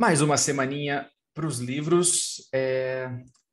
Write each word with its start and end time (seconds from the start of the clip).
Mais 0.00 0.22
uma 0.22 0.38
semaninha 0.38 1.06
para 1.34 1.46
os 1.46 1.58
livros. 1.58 2.48
É... 2.54 3.06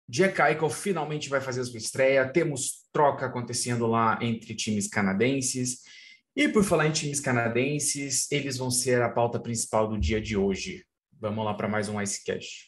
Jack 0.08 0.42
Eichel 0.42 0.70
finalmente 0.70 1.28
vai 1.28 1.42
fazer 1.42 1.60
a 1.60 1.66
sua 1.66 1.78
estreia. 1.78 2.26
Temos 2.26 2.88
troca 2.94 3.26
acontecendo 3.26 3.86
lá 3.86 4.18
entre 4.22 4.56
times 4.56 4.88
canadenses. 4.88 5.82
E 6.34 6.48
por 6.48 6.64
falar 6.64 6.88
em 6.88 6.94
times 6.94 7.20
canadenses, 7.20 8.32
eles 8.32 8.56
vão 8.56 8.72
ser 8.72 9.02
a 9.02 9.10
pauta 9.10 9.42
principal 9.42 9.90
do 9.90 10.00
dia 10.00 10.22
de 10.22 10.38
hoje. 10.38 10.86
Vamos 11.20 11.44
lá 11.44 11.54
para 11.54 11.68
mais 11.68 11.90
um 11.90 12.02
Ice 12.02 12.24
Cash. 12.24 12.67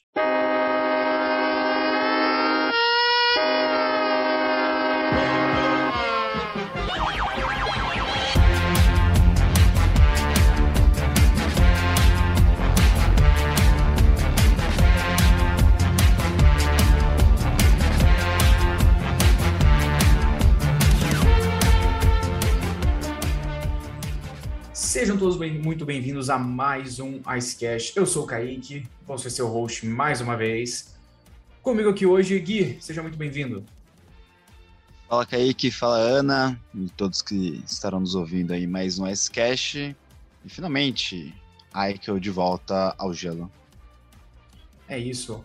Todos 25.19 25.35
bem, 25.35 25.59
muito 25.59 25.85
bem-vindos 25.85 26.29
a 26.29 26.39
mais 26.39 26.97
um 26.97 27.19
Icecast. 27.29 27.97
Eu 27.97 28.05
sou 28.05 28.23
o 28.23 28.25
Kaique, 28.25 28.87
vou 29.05 29.17
ser 29.17 29.29
seu 29.29 29.49
host 29.49 29.85
mais 29.85 30.21
uma 30.21 30.37
vez. 30.37 30.95
Comigo 31.61 31.89
aqui 31.89 32.05
hoje, 32.05 32.39
Gui, 32.39 32.77
seja 32.79 33.01
muito 33.01 33.17
bem-vindo. 33.17 33.65
Fala 35.09 35.25
Kaique, 35.25 35.71
fala 35.71 35.97
Ana 35.97 36.57
e 36.73 36.89
todos 36.91 37.21
que 37.21 37.61
estarão 37.65 37.99
nos 37.99 38.15
ouvindo 38.15 38.53
aí 38.53 38.65
mais 38.65 38.97
um 38.97 39.05
Icecast. 39.05 39.93
E 40.45 40.49
finalmente, 40.49 41.35
Aikel 41.73 42.17
de 42.17 42.29
volta 42.29 42.95
ao 42.97 43.13
gelo. 43.13 43.51
É 44.87 44.97
isso. 44.97 45.43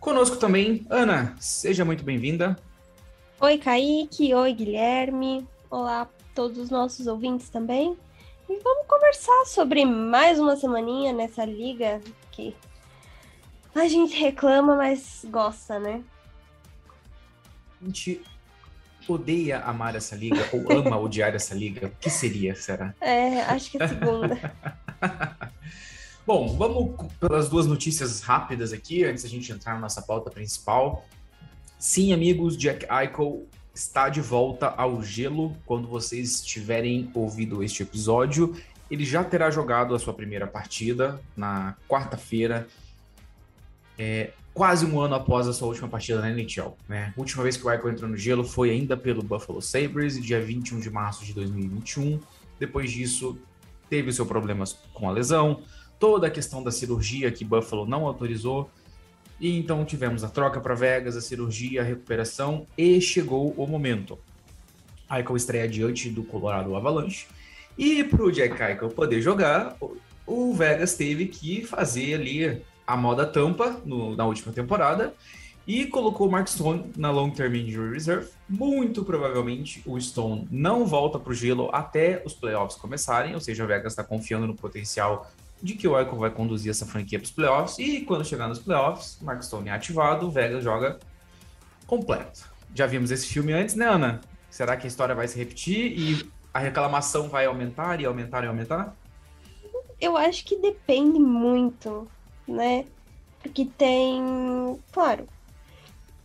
Conosco 0.00 0.36
também, 0.36 0.84
Ana, 0.90 1.36
seja 1.38 1.84
muito 1.84 2.02
bem-vinda. 2.02 2.58
Oi, 3.38 3.56
Kaique, 3.56 4.34
oi, 4.34 4.52
Guilherme. 4.52 5.46
Olá, 5.70 6.08
todos 6.34 6.58
os 6.58 6.70
nossos 6.70 7.06
ouvintes 7.06 7.48
também. 7.48 7.96
E 8.52 8.60
vamos 8.62 8.86
conversar 8.86 9.46
sobre 9.46 9.82
mais 9.86 10.38
uma 10.38 10.54
semaninha 10.56 11.10
nessa 11.10 11.42
liga 11.42 12.02
que 12.30 12.54
a 13.74 13.88
gente 13.88 14.14
reclama, 14.14 14.76
mas 14.76 15.24
gosta, 15.30 15.78
né? 15.78 16.04
A 17.80 17.86
gente 17.86 18.20
odeia 19.08 19.60
amar 19.60 19.96
essa 19.96 20.14
liga 20.14 20.46
ou 20.52 20.70
ama 20.70 20.98
odiar 20.98 21.34
essa 21.34 21.54
liga. 21.54 21.86
O 21.86 21.90
que 21.98 22.10
seria, 22.10 22.54
será? 22.54 22.94
É, 23.00 23.40
acho 23.40 23.70
que 23.70 23.82
é 23.82 23.84
a 23.84 23.88
segunda. 23.88 24.54
Bom, 26.26 26.54
vamos 26.54 27.10
pelas 27.18 27.48
duas 27.48 27.66
notícias 27.66 28.20
rápidas 28.20 28.70
aqui, 28.70 29.02
antes 29.02 29.22
da 29.22 29.30
gente 29.30 29.50
entrar 29.50 29.72
na 29.72 29.80
nossa 29.80 30.02
pauta 30.02 30.30
principal. 30.30 31.06
Sim, 31.78 32.12
amigos, 32.12 32.54
Jack 32.54 32.84
Eichel 32.84 33.46
está 33.74 34.08
de 34.08 34.20
volta 34.20 34.68
ao 34.68 35.02
gelo 35.02 35.56
quando 35.64 35.88
vocês 35.88 36.42
tiverem 36.42 37.10
ouvido 37.14 37.62
este 37.62 37.82
episódio. 37.82 38.54
Ele 38.90 39.04
já 39.04 39.24
terá 39.24 39.50
jogado 39.50 39.94
a 39.94 39.98
sua 39.98 40.12
primeira 40.12 40.46
partida 40.46 41.20
na 41.36 41.74
quarta-feira, 41.88 42.68
é, 43.98 44.32
quase 44.52 44.84
um 44.84 45.00
ano 45.00 45.14
após 45.14 45.48
a 45.48 45.52
sua 45.52 45.68
última 45.68 45.88
partida 45.88 46.20
na 46.20 46.30
NHL. 46.30 46.76
Né? 46.88 47.12
A 47.16 47.20
última 47.20 47.42
vez 47.42 47.56
que 47.56 47.66
o 47.66 47.70
Eichel 47.70 47.90
entrou 47.90 48.10
no 48.10 48.16
gelo 48.16 48.44
foi 48.44 48.70
ainda 48.70 48.96
pelo 48.96 49.22
Buffalo 49.22 49.62
Sabres, 49.62 50.20
dia 50.20 50.40
21 50.40 50.80
de 50.80 50.90
março 50.90 51.24
de 51.24 51.32
2021. 51.32 52.20
Depois 52.58 52.90
disso, 52.90 53.38
teve 53.88 54.12
seu 54.12 54.26
problemas 54.26 54.76
com 54.92 55.08
a 55.08 55.12
lesão, 55.12 55.62
toda 55.98 56.26
a 56.26 56.30
questão 56.30 56.62
da 56.62 56.70
cirurgia 56.70 57.32
que 57.32 57.44
Buffalo 57.44 57.86
não 57.86 58.06
autorizou 58.06 58.70
e 59.42 59.58
então 59.58 59.84
tivemos 59.84 60.22
a 60.22 60.28
troca 60.28 60.60
para 60.60 60.72
Vegas, 60.72 61.16
a 61.16 61.20
cirurgia, 61.20 61.80
a 61.80 61.84
recuperação 61.84 62.64
e 62.78 63.00
chegou 63.00 63.52
o 63.56 63.66
momento. 63.66 64.16
Eichel 65.10 65.36
estreia 65.36 65.68
diante 65.68 66.08
do 66.08 66.22
Colorado 66.22 66.76
Avalanche. 66.76 67.26
E 67.76 68.04
para 68.04 68.22
o 68.22 68.30
Jack 68.30 68.62
Eichel 68.62 68.88
poder 68.90 69.20
jogar, 69.20 69.76
o 70.24 70.54
Vegas 70.54 70.94
teve 70.94 71.26
que 71.26 71.66
fazer 71.66 72.14
ali 72.14 72.62
a 72.86 72.96
moda 72.96 73.26
tampa 73.26 73.80
no, 73.84 74.14
na 74.14 74.24
última 74.24 74.52
temporada 74.52 75.12
e 75.66 75.86
colocou 75.86 76.28
o 76.28 76.30
Mark 76.30 76.46
Stone 76.46 76.92
na 76.96 77.10
Long 77.10 77.30
Term 77.30 77.52
Injury 77.52 77.94
Reserve. 77.94 78.28
Muito 78.48 79.04
provavelmente 79.04 79.82
o 79.84 80.00
Stone 80.00 80.46
não 80.52 80.86
volta 80.86 81.18
para 81.18 81.32
o 81.32 81.34
gelo 81.34 81.68
até 81.72 82.22
os 82.24 82.32
playoffs 82.32 82.80
começarem, 82.80 83.34
ou 83.34 83.40
seja, 83.40 83.64
o 83.64 83.66
Vegas 83.66 83.92
está 83.92 84.04
confiando 84.04 84.46
no 84.46 84.54
potencial 84.54 85.28
de 85.62 85.74
que 85.74 85.86
o 85.86 85.98
Eichel 85.98 86.18
vai 86.18 86.30
conduzir 86.30 86.70
essa 86.70 86.84
franquia 86.84 87.18
para 87.18 87.24
os 87.24 87.30
playoffs 87.30 87.78
e 87.78 88.00
quando 88.00 88.24
chegar 88.24 88.48
nos 88.48 88.58
playoffs, 88.58 89.18
Mark 89.22 89.42
Stone 89.42 89.68
é 89.68 89.72
ativado, 89.72 90.26
o 90.26 90.30
Vegas 90.30 90.64
joga 90.64 90.98
completo. 91.86 92.50
Já 92.74 92.86
vimos 92.86 93.10
esse 93.10 93.26
filme 93.26 93.52
antes, 93.52 93.74
né, 93.76 93.86
Ana? 93.86 94.20
Será 94.50 94.76
que 94.76 94.86
a 94.86 94.88
história 94.88 95.14
vai 95.14 95.28
se 95.28 95.38
repetir 95.38 95.96
e 95.96 96.30
a 96.52 96.58
reclamação 96.58 97.28
vai 97.28 97.46
aumentar 97.46 98.00
e 98.00 98.04
aumentar 98.04 98.42
e 98.42 98.48
aumentar? 98.48 98.96
Eu 100.00 100.16
acho 100.16 100.44
que 100.44 100.56
depende 100.56 101.18
muito, 101.20 102.08
né? 102.46 102.84
Porque 103.40 103.64
tem, 103.64 104.20
claro, 104.90 105.28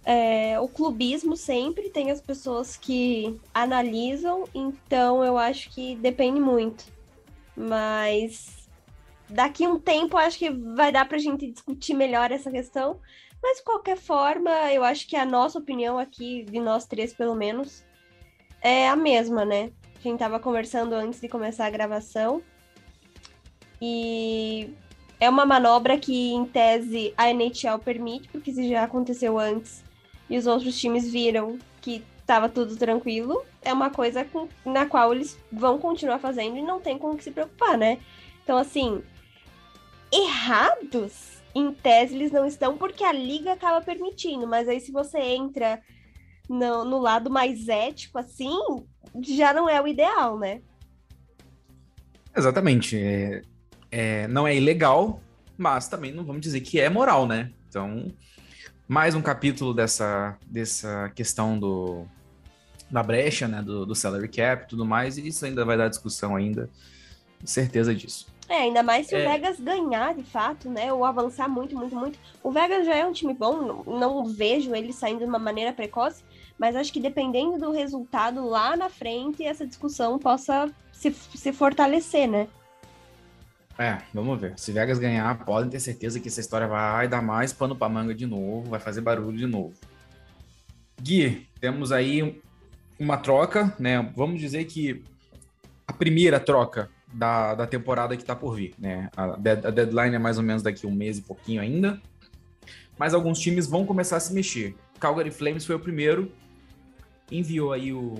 é, 0.04 0.60
o 0.60 0.68
clubismo 0.68 1.38
sempre 1.38 1.90
tem 1.90 2.10
as 2.10 2.22
pessoas 2.22 2.76
que 2.76 3.40
analisam, 3.54 4.48
então 4.54 5.24
eu 5.24 5.38
acho 5.38 5.70
que 5.70 5.96
depende 5.96 6.40
muito. 6.40 6.86
Mas 7.56 8.57
daqui 9.30 9.68
um 9.68 9.80
tempo 9.80 10.18
acho 10.18 10.38
que 10.38 10.50
vai 10.50 10.92
dar 10.92 11.08
para 11.08 11.18
a 11.18 11.20
gente 11.20 11.50
discutir 11.52 11.94
melhor 11.94 12.32
essa 12.32 12.52
questão. 12.52 13.00
Mas 13.42 13.58
de 13.58 13.64
qualquer 13.64 13.98
forma, 13.98 14.52
eu 14.74 14.84
acho 14.84 15.08
que 15.08 15.16
a 15.16 15.26
nossa 15.26 15.60
opinião 15.60 15.98
aqui, 15.98 16.44
de 16.44 16.60
nós 16.60 16.86
três 16.86 17.14
pelo 17.14 17.36
menos, 17.36 17.86
é 18.62 18.90
a 18.90 18.96
mesma, 18.96 19.46
né? 19.46 19.72
A 19.96 20.00
gente 20.00 20.14
estava 20.14 20.40
conversando 20.40 20.94
antes 20.94 21.22
de 21.22 21.28
começar 21.28 21.66
a 21.66 21.70
gravação. 21.70 22.42
E 23.82 24.74
é 25.20 25.30
uma 25.30 25.46
manobra 25.46 25.98
que, 25.98 26.32
em 26.32 26.46
tese, 26.46 27.14
a 27.18 27.30
NHL 27.30 27.80
permite, 27.84 28.28
porque 28.30 28.52
se 28.52 28.68
já 28.70 28.84
aconteceu 28.84 29.38
antes 29.38 29.84
e 30.30 30.38
os 30.38 30.48
outros 30.48 30.80
times 30.80 31.10
viram 31.10 31.58
que 31.82 32.04
estava 32.20 32.50
tudo 32.50 32.76
tranquilo, 32.76 33.44
é 33.62 33.72
uma 33.72 33.90
coisa 33.90 34.26
com, 34.26 34.50
na 34.66 34.86
qual 34.86 35.14
eles 35.14 35.40
vão 35.52 35.78
continuar 35.78 36.20
fazendo 36.20 36.58
e 36.58 36.62
não 36.62 36.80
tem 36.82 36.98
com 36.98 37.12
o 37.12 37.18
que 37.18 37.24
se 37.24 37.32
preocupar, 37.32 37.78
né? 37.78 38.00
Então, 38.44 38.58
assim, 38.58 39.02
errados, 40.12 41.38
em 41.54 41.74
tese, 41.74 42.16
eles 42.16 42.32
não 42.32 42.46
estão 42.46 42.78
porque 42.78 43.04
a 43.04 43.12
liga 43.12 43.54
acaba 43.54 43.82
permitindo. 43.82 44.48
Mas 44.48 44.68
aí, 44.68 44.80
se 44.80 44.92
você 44.92 45.20
entra 45.20 45.82
no, 46.48 46.86
no 46.86 47.00
lado 47.00 47.30
mais 47.30 47.68
ético, 47.68 48.18
assim, 48.18 48.58
já 49.22 49.54
não 49.54 49.68
é 49.68 49.82
o 49.82 49.88
ideal, 49.88 50.38
né? 50.38 50.62
Exatamente. 52.36 52.98
É, 52.98 53.42
é, 53.92 54.28
não 54.28 54.48
é 54.48 54.56
ilegal, 54.56 55.20
mas 55.58 55.88
também 55.88 56.12
não 56.12 56.24
vamos 56.24 56.42
dizer 56.42 56.62
que 56.62 56.80
é 56.80 56.90
moral, 56.90 57.26
né? 57.26 57.52
Então, 57.68 58.14
mais 58.88 59.16
um 59.16 59.22
capítulo 59.22 59.74
dessa, 59.74 60.38
dessa 60.46 61.10
questão 61.16 61.58
do, 61.60 62.06
da 62.90 63.02
brecha, 63.02 63.48
né? 63.48 63.62
Do, 63.62 63.86
do 63.86 63.96
salary 63.96 64.30
cap 64.30 64.64
e 64.64 64.68
tudo 64.68 64.86
mais, 64.86 65.18
e 65.18 65.28
isso 65.28 65.46
ainda 65.46 65.66
vai 65.66 65.78
dar 65.78 65.90
discussão 65.90 66.36
ainda. 66.36 66.70
Certeza 67.44 67.94
disso. 67.94 68.28
É, 68.50 68.62
ainda 68.62 68.82
mais 68.82 69.08
se 69.08 69.16
é. 69.16 69.20
o 69.20 69.30
Vegas 69.30 69.60
ganhar 69.60 70.14
de 70.14 70.24
fato, 70.24 70.70
né? 70.70 70.92
Ou 70.94 71.04
avançar 71.04 71.50
muito, 71.50 71.76
muito, 71.76 71.96
muito. 71.96 72.18
O 72.42 72.52
Vegas 72.52 72.86
já 72.86 72.96
é 72.96 73.06
um 73.06 73.12
time 73.12 73.34
bom, 73.34 73.58
não, 73.58 74.00
não 74.00 74.26
vejo 74.26 74.74
ele 74.74 74.94
saindo 74.94 75.20
de 75.20 75.26
uma 75.26 75.40
maneira 75.40 75.74
precoce, 75.74 76.24
mas 76.58 76.76
acho 76.76 76.94
que 76.94 77.00
dependendo 77.00 77.58
do 77.58 77.72
resultado 77.72 78.48
lá 78.48 78.78
na 78.78 78.90
frente, 78.90 79.44
essa 79.44 79.68
discussão 79.68 80.18
possa 80.18 80.72
se, 80.92 81.12
se 81.12 81.52
fortalecer, 81.52 82.28
né? 82.28 82.48
É, 83.78 84.00
vamos 84.14 84.40
ver. 84.40 84.58
Se 84.58 84.72
Vegas 84.72 84.98
ganhar, 84.98 85.46
podem 85.46 85.70
ter 85.70 85.80
certeza 85.80 86.20
que 86.20 86.30
essa 86.30 86.40
história 86.40 86.68
vai 86.68 87.08
dar 87.08 87.22
mais 87.22 87.54
pano 87.54 87.76
pra 87.76 87.90
manga 87.90 88.16
de 88.16 88.26
novo, 88.26 88.70
vai 88.70 88.80
fazer 88.80 89.02
barulho 89.02 89.38
de 89.38 89.46
novo. 89.46 89.74
Gui, 91.00 91.48
temos 91.60 91.92
aí 91.92 92.42
uma 93.00 93.18
troca, 93.18 93.76
né? 93.78 94.02
Vamos 94.16 94.40
dizer 94.40 94.66
que 94.66 95.04
a 95.86 95.94
primeira 95.94 96.40
troca 96.40 96.90
da, 97.14 97.56
da 97.56 97.68
temporada 97.68 98.16
que 98.16 98.24
está 98.24 98.36
por 98.36 98.56
vir, 98.56 98.74
né? 98.78 99.10
A, 99.16 99.24
a 99.34 99.72
deadline 99.72 100.16
é 100.16 100.20
mais 100.20 100.38
ou 100.38 100.44
menos 100.44 100.62
daqui 100.62 100.86
um 100.86 100.92
mês 100.92 101.18
e 101.18 101.22
pouquinho 101.22 101.62
ainda. 101.62 102.00
Mas 102.98 103.14
alguns 103.14 103.40
times 103.40 103.68
vão 103.68 103.86
começar 103.86 104.18
a 104.18 104.20
se 104.20 104.34
mexer. 104.34 104.76
Calgary 105.00 105.32
Flames 105.32 105.66
foi 105.66 105.76
o 105.76 105.80
primeiro, 105.80 106.32
enviou 107.32 107.72
aí 107.72 107.94
o, 107.94 108.16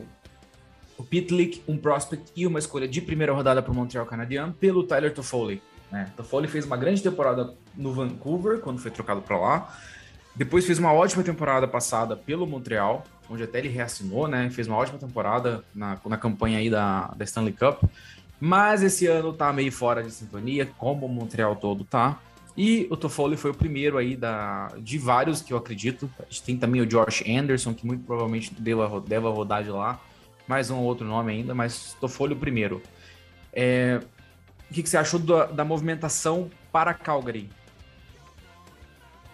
o 0.98 1.04
Pitlick, 1.04 1.62
um 1.68 1.78
prospect 1.78 2.32
e 2.36 2.46
uma 2.46 2.60
escolha 2.60 2.88
de 2.88 3.02
primeira 3.02 3.34
rodada 3.34 3.62
para 3.62 3.72
o 3.72 3.76
Montreal 3.76 4.06
Canadiens 4.06 4.54
pelo 4.60 4.84
Tyler 4.84 5.14
Toffoli. 5.14 5.62
Né? 5.92 6.12
Toffoli 6.16 6.48
fez 6.48 6.66
uma 6.66 6.78
grande 6.78 7.02
temporada 7.02 7.54
no 7.76 7.94
Vancouver, 7.94 8.60
quando 8.60 8.80
foi 8.80 8.92
trocado 8.92 9.22
para 9.22 9.38
lá. 9.38 9.78
Depois 10.36 10.66
fez 10.66 10.78
uma 10.78 10.94
ótima 10.94 11.24
temporada 11.24 11.68
passada 11.68 12.16
pelo 12.16 12.46
Montreal, 12.46 13.04
onde 13.28 13.42
até 13.42 13.58
ele 13.58 13.70
reassinou, 13.70 14.28
né? 14.28 14.50
Fez 14.52 14.68
uma 14.68 14.78
ótima 14.78 15.00
temporada 15.00 15.64
na, 15.74 15.98
na 16.06 16.18
campanha 16.18 16.60
aí 16.60 16.70
da, 16.70 17.08
da 17.18 17.24
Stanley 17.24 17.54
Cup. 17.54 17.84
Mas 18.40 18.84
esse 18.84 19.08
ano 19.08 19.34
tá 19.34 19.52
meio 19.52 19.72
fora 19.72 20.04
de 20.04 20.12
sintonia, 20.12 20.66
como 20.78 21.06
o 21.06 21.10
Montreal 21.10 21.56
todo 21.56 21.84
tá. 21.84 22.20
E 22.56 22.88
o 22.90 22.98
Toffoli 22.98 23.38
foi 23.38 23.52
o 23.52 23.54
primeiro 23.54 23.98
aí 23.98 24.16
da, 24.16 24.70
de 24.80 24.98
vários 24.98 25.42
que 25.42 25.54
eu 25.54 25.58
acredito. 25.58 26.10
A 26.20 26.24
gente 26.24 26.44
tem 26.44 26.58
também 26.58 26.82
o 26.82 26.86
Josh 26.88 27.24
Anderson, 27.28 27.74
que 27.74 27.86
muito 27.86 28.04
provavelmente 28.04 28.52
deva, 28.54 29.00
deva 29.00 29.30
rodar 29.30 29.64
de 29.64 29.70
lá. 29.70 30.00
Mais 30.48 30.72
um 30.72 30.78
outro 30.80 31.06
nome 31.06 31.32
ainda, 31.32 31.54
mas 31.54 31.96
Toffoli 32.00 32.34
o 32.34 32.38
primeiro. 32.38 32.82
É, 33.54 34.02
o 34.70 34.74
que, 34.74 34.82
que, 34.82 34.90
você 34.90 34.98
achou 34.98 35.20
da, 35.20 35.46
da, 35.46 35.66
movimentação 35.66 36.50
para 36.72 36.94
Calgary? 36.94 37.50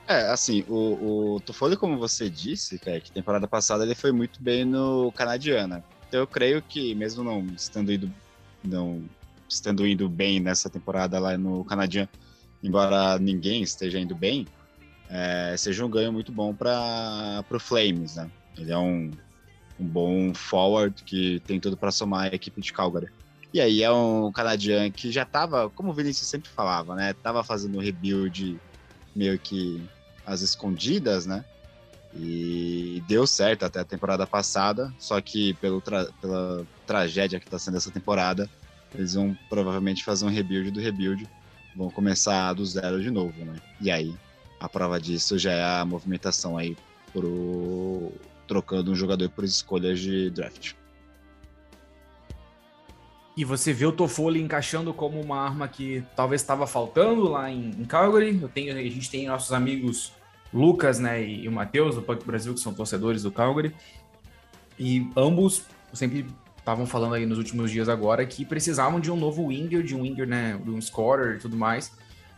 É, 0.05 0.29
assim, 0.31 0.65
o, 0.67 1.35
o 1.35 1.39
Toffoli, 1.39 1.77
como 1.77 1.97
você 1.97 2.29
disse, 2.29 2.77
cara, 2.77 2.99
que 2.99 3.11
temporada 3.11 3.47
passada 3.47 3.85
ele 3.85 3.95
foi 3.95 4.11
muito 4.11 4.41
bem 4.41 4.65
no 4.65 5.11
Canadiana. 5.13 5.83
Então 6.07 6.19
eu 6.19 6.27
creio 6.27 6.61
que, 6.61 6.93
mesmo 6.93 7.23
não 7.23 7.45
estando 7.55 7.91
indo, 7.91 8.11
não 8.63 9.03
estando 9.47 9.85
indo 9.85 10.09
bem 10.09 10.39
nessa 10.39 10.69
temporada 10.69 11.19
lá 11.19 11.37
no 11.37 11.63
Canadiano, 11.65 12.09
embora 12.63 13.19
ninguém 13.19 13.61
esteja 13.61 13.99
indo 13.99 14.15
bem, 14.15 14.47
é, 15.09 15.55
seja 15.57 15.85
um 15.85 15.89
ganho 15.89 16.11
muito 16.11 16.31
bom 16.31 16.53
para 16.53 17.45
o 17.49 17.59
Flames, 17.59 18.15
né? 18.15 18.29
Ele 18.57 18.71
é 18.71 18.77
um, 18.77 19.11
um 19.79 19.85
bom 19.85 20.33
forward 20.33 21.03
que 21.03 21.39
tem 21.45 21.59
tudo 21.59 21.77
para 21.77 21.91
somar 21.91 22.31
a 22.31 22.35
equipe 22.35 22.61
de 22.61 22.73
Calgary. 22.73 23.09
E 23.53 23.61
aí 23.61 23.83
é 23.83 23.91
um 23.91 24.31
canadiano 24.31 24.91
que 24.91 25.11
já 25.11 25.21
estava, 25.21 25.69
como 25.69 25.91
o 25.91 25.93
Vinícius 25.93 26.27
sempre 26.27 26.49
falava, 26.49 26.95
né? 26.95 27.13
Tava 27.13 27.43
fazendo 27.43 27.79
rebuild 27.79 28.59
meio 29.15 29.37
que 29.37 29.83
às 30.25 30.41
escondidas, 30.41 31.27
né? 31.27 31.45
E 32.15 33.03
deu 33.07 33.25
certo 33.25 33.65
até 33.65 33.79
a 33.79 33.85
temporada 33.85 34.27
passada, 34.27 34.93
só 34.99 35.19
que 35.19 35.53
pelo 35.55 35.81
tra 35.81 36.05
pela 36.21 36.65
tragédia 36.85 37.39
que 37.39 37.47
está 37.47 37.57
sendo 37.57 37.77
essa 37.77 37.89
temporada, 37.89 38.49
eles 38.93 39.15
vão 39.15 39.35
provavelmente 39.49 40.03
fazer 40.03 40.25
um 40.25 40.29
rebuild 40.29 40.69
do 40.69 40.79
rebuild 40.79 41.27
vão 41.75 41.89
começar 41.89 42.53
do 42.53 42.65
zero 42.65 43.01
de 43.01 43.09
novo, 43.09 43.43
né? 43.43 43.55
E 43.81 43.91
aí, 43.91 44.13
a 44.59 44.69
prova 44.69 44.99
disso 44.99 45.37
já 45.37 45.51
é 45.51 45.63
a 45.63 45.85
movimentação 45.85 46.57
aí 46.57 46.77
pro 47.11 48.11
trocando 48.47 48.91
um 48.91 48.95
jogador 48.95 49.29
por 49.29 49.43
escolhas 49.43 49.99
de 49.99 50.29
draft. 50.29 50.73
E 53.35 53.43
você 53.43 53.73
vê 53.73 53.85
o 53.85 53.91
Toffoli 53.91 54.41
encaixando 54.41 54.93
como 54.93 55.19
uma 55.19 55.39
arma 55.39 55.67
que 55.67 56.03
talvez 56.15 56.41
estava 56.41 56.67
faltando 56.67 57.27
lá 57.27 57.49
em, 57.49 57.71
em, 57.71 57.85
Calgary. 57.85 58.39
Eu 58.39 58.47
tenho, 58.47 58.71
a 58.77 58.81
gente 58.81 59.09
tem 59.09 59.27
nossos 59.27 59.51
amigos 59.51 60.13
Lucas 60.53 60.99
né, 60.99 61.23
e, 61.25 61.47
o 61.47 61.51
Matheus, 61.51 61.95
do 61.95 62.01
Punk 62.01 62.25
Brasil, 62.25 62.53
que 62.53 62.59
são 62.59 62.73
torcedores 62.73 63.23
do 63.23 63.31
Calgary. 63.31 63.75
E 64.77 65.09
ambos 65.15 65.63
sempre 65.93 66.25
estavam 66.57 66.85
falando 66.85 67.15
aí 67.15 67.25
nos 67.25 67.37
últimos 67.37 67.71
dias 67.71 67.89
agora 67.89 68.25
que 68.25 68.45
precisavam 68.45 68.99
de 68.99 69.11
um 69.11 69.17
novo 69.17 69.47
winger, 69.47 69.83
de 69.83 69.95
um 69.95 70.01
winger, 70.01 70.27
né, 70.27 70.59
de 70.63 70.69
um 70.69 70.81
scorer 70.81 71.35
e 71.35 71.39
tudo 71.39 71.57
mais. 71.57 71.91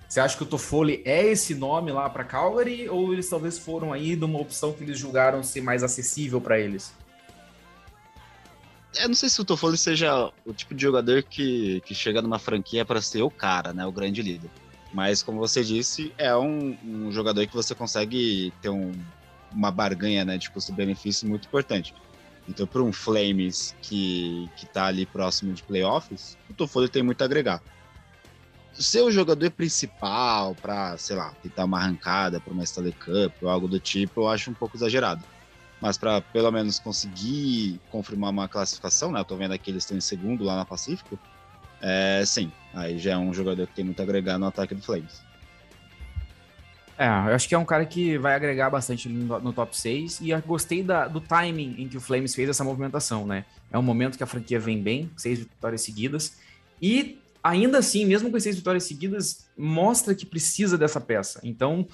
Você 0.08 0.20
acha 0.20 0.38
que 0.38 0.44
o 0.44 0.46
Toffoli 0.46 1.02
é 1.04 1.26
esse 1.26 1.56
nome 1.56 1.92
lá 1.92 2.10
para 2.10 2.24
Calgary 2.24 2.88
ou 2.88 3.12
eles 3.12 3.28
talvez 3.28 3.58
foram 3.58 3.92
aí 3.92 4.16
de 4.16 4.24
uma 4.24 4.40
opção 4.40 4.72
que 4.72 4.84
eles 4.84 4.98
julgaram 4.98 5.44
ser 5.44 5.62
mais 5.62 5.84
acessível 5.84 6.40
para 6.40 6.60
eles? 6.60 6.94
Eu 8.98 9.10
não 9.10 9.16
sei 9.16 9.28
se 9.30 9.42
o 9.42 9.46
Toffoli 9.46 9.78
seja 9.78 10.32
o 10.46 10.54
tipo 10.54 10.74
de 10.74 10.82
jogador 10.82 11.22
que, 11.24 11.82
que 11.82 11.94
chega 11.94 12.22
numa 12.22 12.40
franquia 12.40 12.86
para 12.86 13.02
ser 13.02 13.24
o 13.24 13.30
cara, 13.30 13.74
né, 13.74 13.86
o 13.86 13.92
grande 13.92 14.22
líder. 14.22 14.50
Mas 14.96 15.22
como 15.22 15.40
você 15.40 15.62
disse, 15.62 16.14
é 16.18 16.34
um, 16.38 16.78
um 16.82 17.12
jogador 17.12 17.46
que 17.46 17.54
você 17.54 17.76
consegue 17.76 18.54
ter 18.62 18.70
um, 18.70 18.94
uma 19.52 19.70
barganha, 19.70 20.24
né, 20.24 20.38
de 20.38 20.50
custo-benefício 20.50 21.28
muito 21.28 21.50
importante. 21.50 21.94
Então, 22.48 22.66
para 22.66 22.82
um 22.82 22.94
Flames 22.94 23.76
que, 23.82 24.50
que 24.56 24.66
tá 24.66 24.86
ali 24.86 25.06
próximo 25.06 25.52
de 25.52 25.64
playoffs, 25.64 26.38
o 26.50 26.54
Toffoli 26.54 26.88
tem 26.88 27.04
muito 27.04 27.22
a 27.22 27.26
agregar. 27.26 27.62
O 28.78 29.12
jogador 29.12 29.52
principal 29.52 30.56
para, 30.56 30.98
sei 30.98 31.18
lá, 31.18 31.34
tentar 31.44 31.66
uma 31.66 31.78
arrancada 31.78 32.40
para 32.40 32.54
uma 32.54 32.64
Stanley 32.64 32.94
Cup 32.94 33.34
ou 33.42 33.50
algo 33.50 33.68
do 33.68 33.82
tipo, 33.82 34.22
eu 34.22 34.30
acho 34.30 34.50
um 34.50 34.54
pouco 34.54 34.78
exagerado. 34.78 35.22
Mas 35.82 35.98
para 35.98 36.22
pelo 36.22 36.52
menos 36.52 36.80
conseguir 36.80 37.82
confirmar 37.92 38.30
uma 38.30 38.48
classificação, 38.48 39.12
né? 39.12 39.20
Eu 39.20 39.26
tô 39.26 39.36
vendo 39.36 39.54
aqui 39.54 39.72
eles 39.72 39.84
estão 39.84 39.98
em 39.98 40.02
segundo 40.02 40.46
lá 40.46 40.56
na 40.56 40.64
Pacífico. 40.64 41.20
É, 41.82 42.24
sim, 42.26 42.52
aí 42.74 42.98
já 42.98 43.14
é 43.14 43.18
um 43.18 43.34
jogador 43.34 43.68
que 43.68 43.76
tem 43.76 43.86
muito 43.86 44.00
a 44.00 44.04
agregar 44.04 44.38
no 44.38 44.48
ataque 44.48 44.74
do 44.74 44.82
Flames. 44.82 45.24
É, 46.98 47.08
eu 47.08 47.36
acho 47.36 47.48
que 47.48 47.54
é 47.54 47.58
um 47.58 47.66
cara 47.66 47.86
que 47.86 48.18
vai 48.18 48.36
agregar 48.36 48.70
bastante 48.70 49.10
no, 49.10 49.52
top 49.52 49.78
6 49.78 50.22
e 50.22 50.30
eu 50.30 50.42
gostei 50.42 50.82
da, 50.82 51.08
do 51.08 51.20
timing 51.20 51.76
em 51.78 51.90
que 51.90 51.98
o 51.98 52.02
Flames 52.02 52.34
fez 52.34 52.50
essa 52.50 52.64
movimentação, 52.64 53.28
né? 53.28 53.44
É 53.70 53.78
um 53.78 53.82
momento 53.82 54.18
que 54.18 54.24
a 54.24 54.28
franquia 54.28 54.60
vem 54.60 54.82
bem, 54.82 55.12
seis 55.18 55.40
vitórias 55.40 55.82
seguidas, 55.82 56.38
e 56.82 57.20
ainda 57.44 57.80
assim, 57.80 58.06
mesmo 58.06 58.32
com 58.32 58.40
seis 58.40 58.56
vitórias 58.56 58.86
seguidas, 58.86 59.46
mostra 59.58 60.16
que 60.16 60.26
precisa 60.26 60.78
dessa 60.78 61.02
peça. 61.02 61.40
Então, 61.44 61.86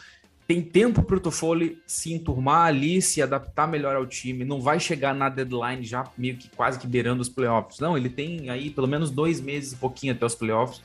tem 0.47 0.61
tempo 0.61 1.03
para 1.03 1.15
o 1.15 1.19
Toffoli 1.19 1.81
se 1.85 2.13
enturmar 2.13 2.67
ali, 2.67 3.01
se 3.01 3.21
adaptar 3.21 3.67
melhor 3.67 3.95
ao 3.95 4.05
time, 4.05 4.43
não 4.43 4.59
vai 4.59 4.79
chegar 4.79 5.13
na 5.13 5.29
deadline 5.29 5.83
já 5.83 6.03
meio 6.17 6.35
que 6.35 6.49
quase 6.49 6.77
que 6.77 6.88
beirando 6.88 7.21
os 7.21 7.29
playoffs. 7.29 7.79
Não, 7.79 7.97
ele 7.97 8.09
tem 8.09 8.49
aí 8.49 8.69
pelo 8.69 8.88
menos 8.88 9.11
dois 9.11 9.39
meses 9.39 9.73
e 9.73 9.75
pouquinho 9.77 10.13
até 10.13 10.25
os 10.25 10.35
playoffs 10.35 10.81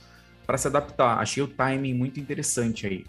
para 0.47 0.57
se 0.57 0.69
adaptar. 0.69 1.19
Achei 1.19 1.43
o 1.43 1.49
timing 1.49 1.95
muito 1.95 2.21
interessante 2.21 2.87
aí. 2.87 3.05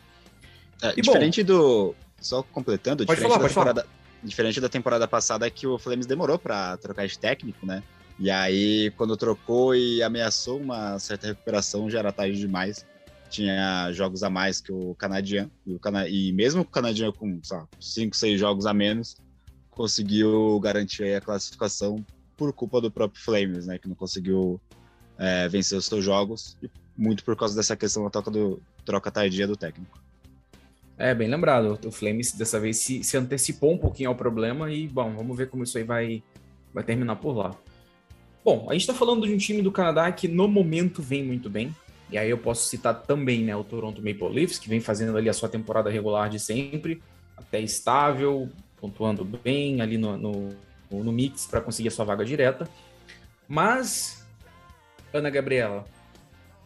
É, 0.81 0.93
diferente 0.93 1.43
bom, 1.43 1.47
do. 1.47 1.95
Só 2.19 2.41
completando, 2.41 3.05
diferente, 3.05 3.29
falar, 3.29 3.37
da 3.37 3.47
temporada, 3.47 3.87
diferente 4.23 4.61
da 4.61 4.69
temporada 4.69 5.07
passada 5.07 5.45
é 5.45 5.49
que 5.49 5.67
o 5.67 5.77
Flames 5.77 6.07
demorou 6.07 6.39
para 6.39 6.75
trocar 6.77 7.05
de 7.05 7.17
técnico, 7.17 7.65
né? 7.65 7.83
E 8.19 8.31
aí, 8.31 8.91
quando 8.97 9.15
trocou 9.15 9.75
e 9.75 10.01
ameaçou 10.01 10.59
uma 10.59 10.97
certa 10.97 11.27
recuperação, 11.27 11.87
já 11.87 11.99
era 11.99 12.11
tarde 12.11 12.39
demais. 12.39 12.83
Tinha 13.29 13.91
jogos 13.91 14.23
a 14.23 14.29
mais 14.29 14.61
que 14.61 14.71
o 14.71 14.95
Canadian. 14.95 15.49
E, 15.65 15.73
o 15.73 15.79
Cana 15.79 16.07
e 16.07 16.31
mesmo 16.31 16.61
o 16.61 16.65
Canadian 16.65 17.11
com 17.11 17.39
5, 17.79 18.15
6 18.15 18.39
jogos 18.39 18.65
a 18.65 18.73
menos, 18.73 19.17
conseguiu 19.69 20.59
garantir 20.59 21.15
a 21.15 21.21
classificação 21.21 22.03
por 22.35 22.53
culpa 22.53 22.79
do 22.79 22.91
próprio 22.91 23.21
Flames, 23.21 23.67
né? 23.67 23.77
Que 23.77 23.87
não 23.87 23.95
conseguiu 23.95 24.61
é, 25.17 25.47
vencer 25.47 25.77
os 25.77 25.85
seus 25.85 26.03
jogos. 26.03 26.57
Muito 26.97 27.23
por 27.23 27.35
causa 27.35 27.55
dessa 27.55 27.75
questão 27.75 28.03
da 28.03 28.09
troca, 28.09 28.31
do, 28.31 28.61
troca 28.85 29.11
tardia 29.11 29.47
do 29.47 29.55
técnico. 29.55 29.99
É, 30.97 31.13
bem 31.13 31.27
lembrado. 31.27 31.79
O 31.85 31.91
Flames 31.91 32.31
dessa 32.31 32.59
vez 32.59 32.77
se, 32.77 33.03
se 33.03 33.17
antecipou 33.17 33.73
um 33.73 33.77
pouquinho 33.77 34.09
ao 34.09 34.15
problema 34.15 34.71
e, 34.71 34.87
bom, 34.87 35.13
vamos 35.15 35.37
ver 35.37 35.49
como 35.49 35.63
isso 35.63 35.77
aí 35.77 35.83
vai, 35.83 36.23
vai 36.73 36.83
terminar 36.83 37.17
por 37.17 37.35
lá. 37.35 37.55
Bom, 38.43 38.67
a 38.69 38.73
gente 38.73 38.81
está 38.81 38.93
falando 38.93 39.27
de 39.27 39.33
um 39.33 39.37
time 39.37 39.61
do 39.61 39.71
Canadá 39.71 40.11
que 40.11 40.27
no 40.27 40.47
momento 40.47 41.01
vem 41.01 41.23
muito 41.23 41.49
bem. 41.49 41.75
E 42.09 42.17
aí 42.17 42.29
eu 42.29 42.37
posso 42.37 42.67
citar 42.67 43.03
também 43.03 43.43
né, 43.43 43.55
o 43.55 43.63
Toronto 43.63 44.01
Maple 44.01 44.29
Leafs, 44.29 44.57
que 44.57 44.69
vem 44.69 44.79
fazendo 44.79 45.17
ali 45.17 45.29
a 45.29 45.33
sua 45.33 45.49
temporada 45.49 45.89
regular 45.89 46.29
de 46.29 46.39
sempre, 46.39 47.01
até 47.35 47.59
estável, 47.59 48.49
pontuando 48.77 49.25
bem 49.25 49.81
ali 49.81 49.97
no, 49.97 50.17
no, 50.17 50.49
no 50.89 51.11
mix 51.11 51.45
para 51.45 51.61
conseguir 51.61 51.89
a 51.89 51.91
sua 51.91 52.05
vaga 52.05 52.23
direta. 52.23 52.69
Mas, 53.47 54.25
Ana 55.13 55.29
Gabriela, 55.29 55.85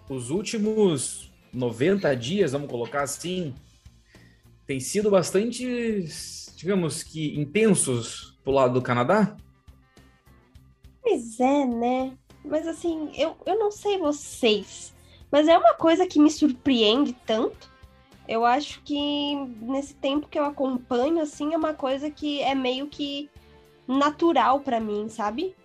os 0.10 0.30
últimos 0.30 1.32
90 1.54 2.16
dias, 2.16 2.52
vamos 2.52 2.70
colocar 2.70 3.04
assim, 3.04 3.54
têm 4.68 4.80
sido 4.80 5.10
bastante, 5.10 6.06
digamos 6.56 7.04
que, 7.04 7.40
intensos 7.40 8.38
pro 8.44 8.54
lado 8.54 8.74
do 8.74 8.82
Canadá? 8.82 9.36
Pois 11.02 11.40
é, 11.40 11.66
né? 11.66 12.18
Mas 12.44 12.68
assim, 12.68 13.12
eu, 13.16 13.36
eu 13.46 13.58
não 13.58 13.72
sei 13.72 13.98
vocês, 13.98 14.94
mas 15.32 15.48
é 15.48 15.58
uma 15.58 15.74
coisa 15.74 16.06
que 16.06 16.20
me 16.20 16.30
surpreende 16.30 17.14
tanto. 17.26 17.72
Eu 18.28 18.46
acho 18.46 18.82
que 18.84 19.36
nesse 19.62 19.94
tempo 19.96 20.28
que 20.28 20.38
eu 20.38 20.46
acompanho, 20.46 21.22
assim, 21.22 21.54
é 21.54 21.58
uma 21.58 21.74
coisa 21.74 22.10
que 22.12 22.42
é 22.42 22.54
meio 22.54 22.88
que 22.88 23.30
natural 23.88 24.60
para 24.60 24.80
mim, 24.80 25.08
sabe? 25.10 25.56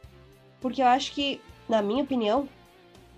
Porque 0.60 0.82
eu 0.82 0.86
acho 0.86 1.12
que, 1.12 1.40
na 1.68 1.82
minha 1.82 2.02
opinião, 2.02 2.48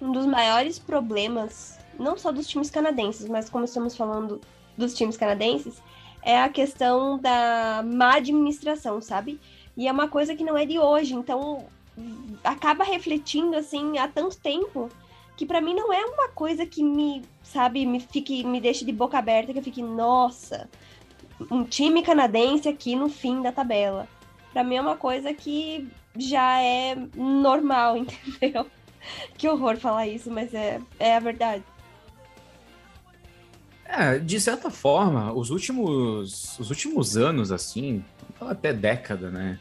um 0.00 0.12
dos 0.12 0.26
maiores 0.26 0.78
problemas, 0.78 1.78
não 1.99 2.17
só 2.17 2.33
dos 2.33 2.47
times 2.47 2.71
canadenses, 2.71 3.28
mas 3.28 3.49
como 3.49 3.64
estamos 3.64 3.97
falando 3.97 4.40
dos 4.76 4.95
times 4.95 5.17
canadenses 5.17 5.83
é 6.23 6.40
a 6.40 6.49
questão 6.49 7.19
da 7.19 7.83
má 7.85 8.17
administração, 8.17 9.00
sabe? 9.00 9.40
E 9.76 9.87
é 9.87 9.93
uma 9.93 10.09
coisa 10.09 10.35
que 10.35 10.45
não 10.45 10.57
é 10.57 10.67
de 10.67 10.78
hoje, 10.78 11.14
então 11.14 11.67
acaba 12.45 12.85
refletindo 12.85 13.57
assim 13.57 13.99
há 13.99 14.07
tanto 14.09 14.37
tempo 14.38 14.88
que 15.38 15.47
para 15.47 15.61
mim 15.61 15.73
não 15.73 15.92
é 15.92 16.04
uma 16.04 16.28
coisa 16.30 16.66
que 16.66 16.83
me, 16.83 17.23
sabe, 17.45 17.87
me 17.87 18.00
fique, 18.00 18.42
me 18.42 18.61
deixe 18.61 18.85
de 18.85 18.90
boca 18.90 19.16
aberta, 19.16 19.52
que 19.52 19.61
eu 19.61 19.62
fique, 19.62 19.80
nossa, 19.80 20.68
um 21.49 21.62
time 21.62 22.02
canadense 22.02 22.68
aqui 22.68 22.97
no 22.97 23.09
fim 23.09 23.40
da 23.40 23.52
tabela. 23.52 24.09
Para 24.52 24.64
mim 24.64 24.75
é 24.75 24.80
uma 24.80 24.97
coisa 24.97 25.33
que 25.33 25.88
já 26.18 26.61
é 26.61 26.97
normal, 27.14 27.99
entendeu? 28.26 28.66
Que 29.37 29.49
horror 29.49 29.76
falar 29.76 30.09
isso, 30.09 30.28
mas 30.28 30.52
é, 30.52 30.80
é 30.99 31.14
a 31.14 31.21
verdade. 31.21 31.62
É, 33.85 34.18
de 34.18 34.40
certa 34.40 34.73
forma, 34.73 35.33
os 35.33 35.50
últimos, 35.50 36.59
os 36.59 36.68
últimos 36.68 37.16
anos, 37.16 37.52
assim, 37.52 38.04
até 38.40 38.73
década, 38.73 39.30
né? 39.30 39.61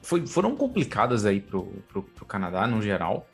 Foi, 0.00 0.24
foram 0.28 0.54
complicadas 0.54 1.26
aí 1.26 1.40
pro, 1.40 1.66
pro, 1.88 2.04
pro 2.04 2.24
Canadá, 2.24 2.68
no 2.68 2.80
geral. 2.80 3.26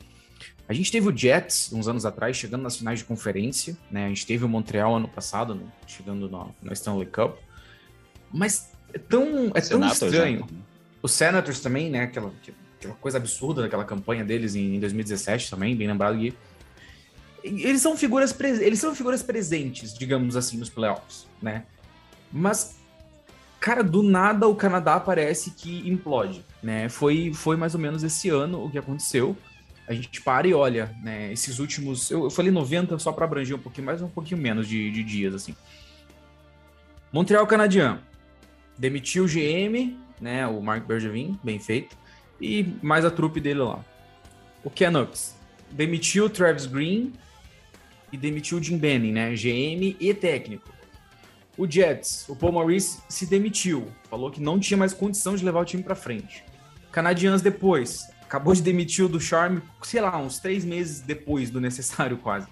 A 0.69 0.73
gente 0.73 0.91
teve 0.91 1.07
o 1.07 1.15
Jets 1.15 1.71
uns 1.71 1.87
anos 1.87 2.05
atrás 2.05 2.35
chegando 2.35 2.61
nas 2.61 2.77
finais 2.77 2.99
de 2.99 3.05
conferência, 3.05 3.77
né? 3.89 4.05
A 4.05 4.09
gente 4.09 4.25
teve 4.25 4.43
o 4.43 4.49
Montreal 4.49 4.95
ano 4.95 5.07
passado, 5.07 5.55
né? 5.55 5.63
chegando 5.87 6.29
no, 6.29 6.55
no 6.61 6.73
Stanley 6.73 7.07
Cup. 7.07 7.37
Mas 8.33 8.71
é 8.93 8.97
tão, 8.97 9.51
é 9.53 9.61
tão 9.61 9.85
estranho. 9.87 10.39
Já. 10.39 10.55
Os 11.01 11.13
Senators 11.13 11.61
também, 11.61 11.89
né? 11.89 12.03
Aquela, 12.03 12.33
aquela 12.77 12.95
coisa 12.95 13.17
absurda 13.17 13.61
daquela 13.61 13.85
campanha 13.85 14.25
deles 14.25 14.55
em 14.55 14.77
2017 14.79 15.49
também, 15.49 15.75
bem 15.75 15.87
lembrado 15.87 16.15
aqui. 16.15 16.33
Eles 17.43 17.81
são 17.81 17.95
figuras 17.95 18.37
eles 18.41 18.79
são 18.79 18.93
figuras 18.93 19.23
presentes, 19.23 19.93
digamos 19.93 20.35
assim, 20.35 20.57
nos 20.57 20.69
playoffs, 20.69 21.27
né? 21.41 21.63
Mas 22.31 22.75
cara, 23.59 23.83
do 23.83 24.03
nada 24.03 24.47
o 24.47 24.55
Canadá 24.55 24.99
parece 24.99 25.51
que 25.51 25.87
implode, 25.89 26.43
né? 26.61 26.89
Foi 26.89 27.31
foi 27.33 27.55
mais 27.55 27.73
ou 27.73 27.79
menos 27.79 28.03
esse 28.03 28.27
ano 28.29 28.65
o 28.65 28.69
que 28.69 28.77
aconteceu. 28.77 29.37
A 29.87 29.93
gente 29.93 30.21
para 30.21 30.47
e 30.47 30.53
olha, 30.53 30.93
né? 31.01 31.31
Esses 31.31 31.59
últimos, 31.59 32.11
eu, 32.11 32.25
eu 32.25 32.29
falei 32.29 32.51
90 32.51 32.99
só 32.99 33.11
para 33.11 33.25
abranger 33.25 33.55
um 33.55 33.59
pouquinho 33.59 33.85
mais, 33.85 34.01
um 34.01 34.09
pouquinho 34.09 34.39
menos 34.39 34.67
de, 34.67 34.91
de 34.91 35.03
dias 35.03 35.33
assim. 35.33 35.55
Montreal 37.11 37.47
Canadian 37.47 37.99
demitiu 38.77 39.23
o 39.23 39.27
GM, 39.27 39.97
né? 40.19 40.45
O 40.45 40.61
Mark 40.61 40.85
Bergevin, 40.85 41.39
bem 41.43 41.57
feito, 41.57 41.95
e 42.39 42.65
mais 42.81 43.05
a 43.05 43.11
trupe 43.11 43.39
dele 43.39 43.59
lá. 43.59 43.83
O 44.63 44.69
Canucks 44.69 45.35
demitiu 45.71 46.25
o 46.25 46.29
Travis 46.29 46.65
Green, 46.65 47.13
e 48.11 48.17
demitiu 48.17 48.57
o 48.57 48.63
Jim 48.63 48.77
Benning, 48.77 49.11
né? 49.11 49.33
GM 49.33 49.95
e 49.99 50.13
técnico. 50.13 50.69
O 51.57 51.69
Jets, 51.69 52.27
o 52.29 52.35
Paul 52.35 52.53
Maurice 52.53 52.99
se 53.09 53.25
demitiu, 53.25 53.87
falou 54.09 54.29
que 54.29 54.39
não 54.39 54.59
tinha 54.59 54.77
mais 54.77 54.93
condição 54.93 55.35
de 55.35 55.43
levar 55.43 55.61
o 55.61 55.65
time 55.65 55.81
para 55.81 55.95
frente. 55.95 56.43
Canadians 56.91 57.41
depois, 57.41 58.07
acabou 58.27 58.53
de 58.53 58.61
demitir 58.61 59.05
o 59.05 59.09
do 59.09 59.21
Charme, 59.21 59.61
sei 59.81 60.01
lá, 60.01 60.17
uns 60.17 60.37
três 60.37 60.65
meses 60.65 60.99
depois 60.99 61.49
do 61.49 61.61
necessário 61.61 62.17
quase. 62.17 62.47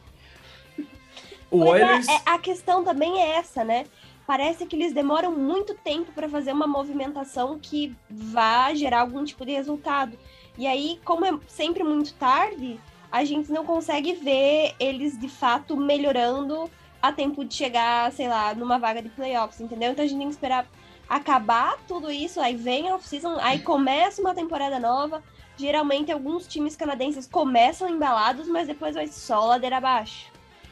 O 1.52 1.66
é, 1.66 1.70
Oilers... 1.70 2.08
É, 2.08 2.22
a 2.26 2.40
questão 2.40 2.84
também 2.84 3.22
é 3.22 3.36
essa, 3.36 3.64
né? 3.64 3.86
Parece 4.26 4.66
que 4.66 4.76
eles 4.76 4.94
demoram 4.94 5.32
muito 5.32 5.76
tempo 5.76 6.12
para 6.14 6.28
fazer 6.28 6.54
uma 6.54 6.66
movimentação 6.66 7.60
que 7.60 7.96
vá 8.10 8.74
gerar 8.74 9.02
algum 9.02 9.24
tipo 9.24 9.46
de 9.46 9.52
resultado. 9.52 10.18
E 10.58 10.66
aí, 10.66 11.00
como 11.04 11.26
é 11.26 11.38
sempre 11.48 11.84
muito 11.84 12.14
tarde, 12.14 12.80
a 13.12 13.24
gente 13.24 13.52
não 13.52 13.66
consegue 13.66 14.14
ver 14.14 14.74
eles 14.80 15.20
de 15.20 15.28
fato 15.28 15.78
melhorando 15.78 16.72
a 17.02 17.12
tempo 17.12 17.46
de 17.46 17.54
chegar, 17.54 18.12
sei 18.14 18.28
lá, 18.28 18.56
numa 18.56 18.80
vaga 18.80 19.02
de 19.02 19.10
playoffs, 19.10 19.60
entendeu? 19.60 19.92
Então 19.92 20.04
a 20.04 20.08
gente 20.08 20.18
tem 20.18 20.28
que 20.28 20.34
esperar 20.34 20.66
acabar 21.10 21.78
tudo 21.88 22.12
isso, 22.12 22.40
aí 22.40 22.56
vem 22.56 22.90
a 22.90 22.96
off-season, 22.96 23.38
aí 23.40 23.60
começa 23.60 24.22
uma 24.22 24.34
temporada 24.34 24.80
nova. 24.80 25.24
Geralmente 25.58 26.12
alguns 26.12 26.48
times 26.48 26.76
canadenses 26.76 27.28
começam 27.28 27.90
embalados, 27.90 28.48
mas 28.48 28.68
depois 28.68 28.96
vai 28.96 29.08
só 29.08 29.46
ladeira 29.46 29.78
abaixo. 29.78 30.32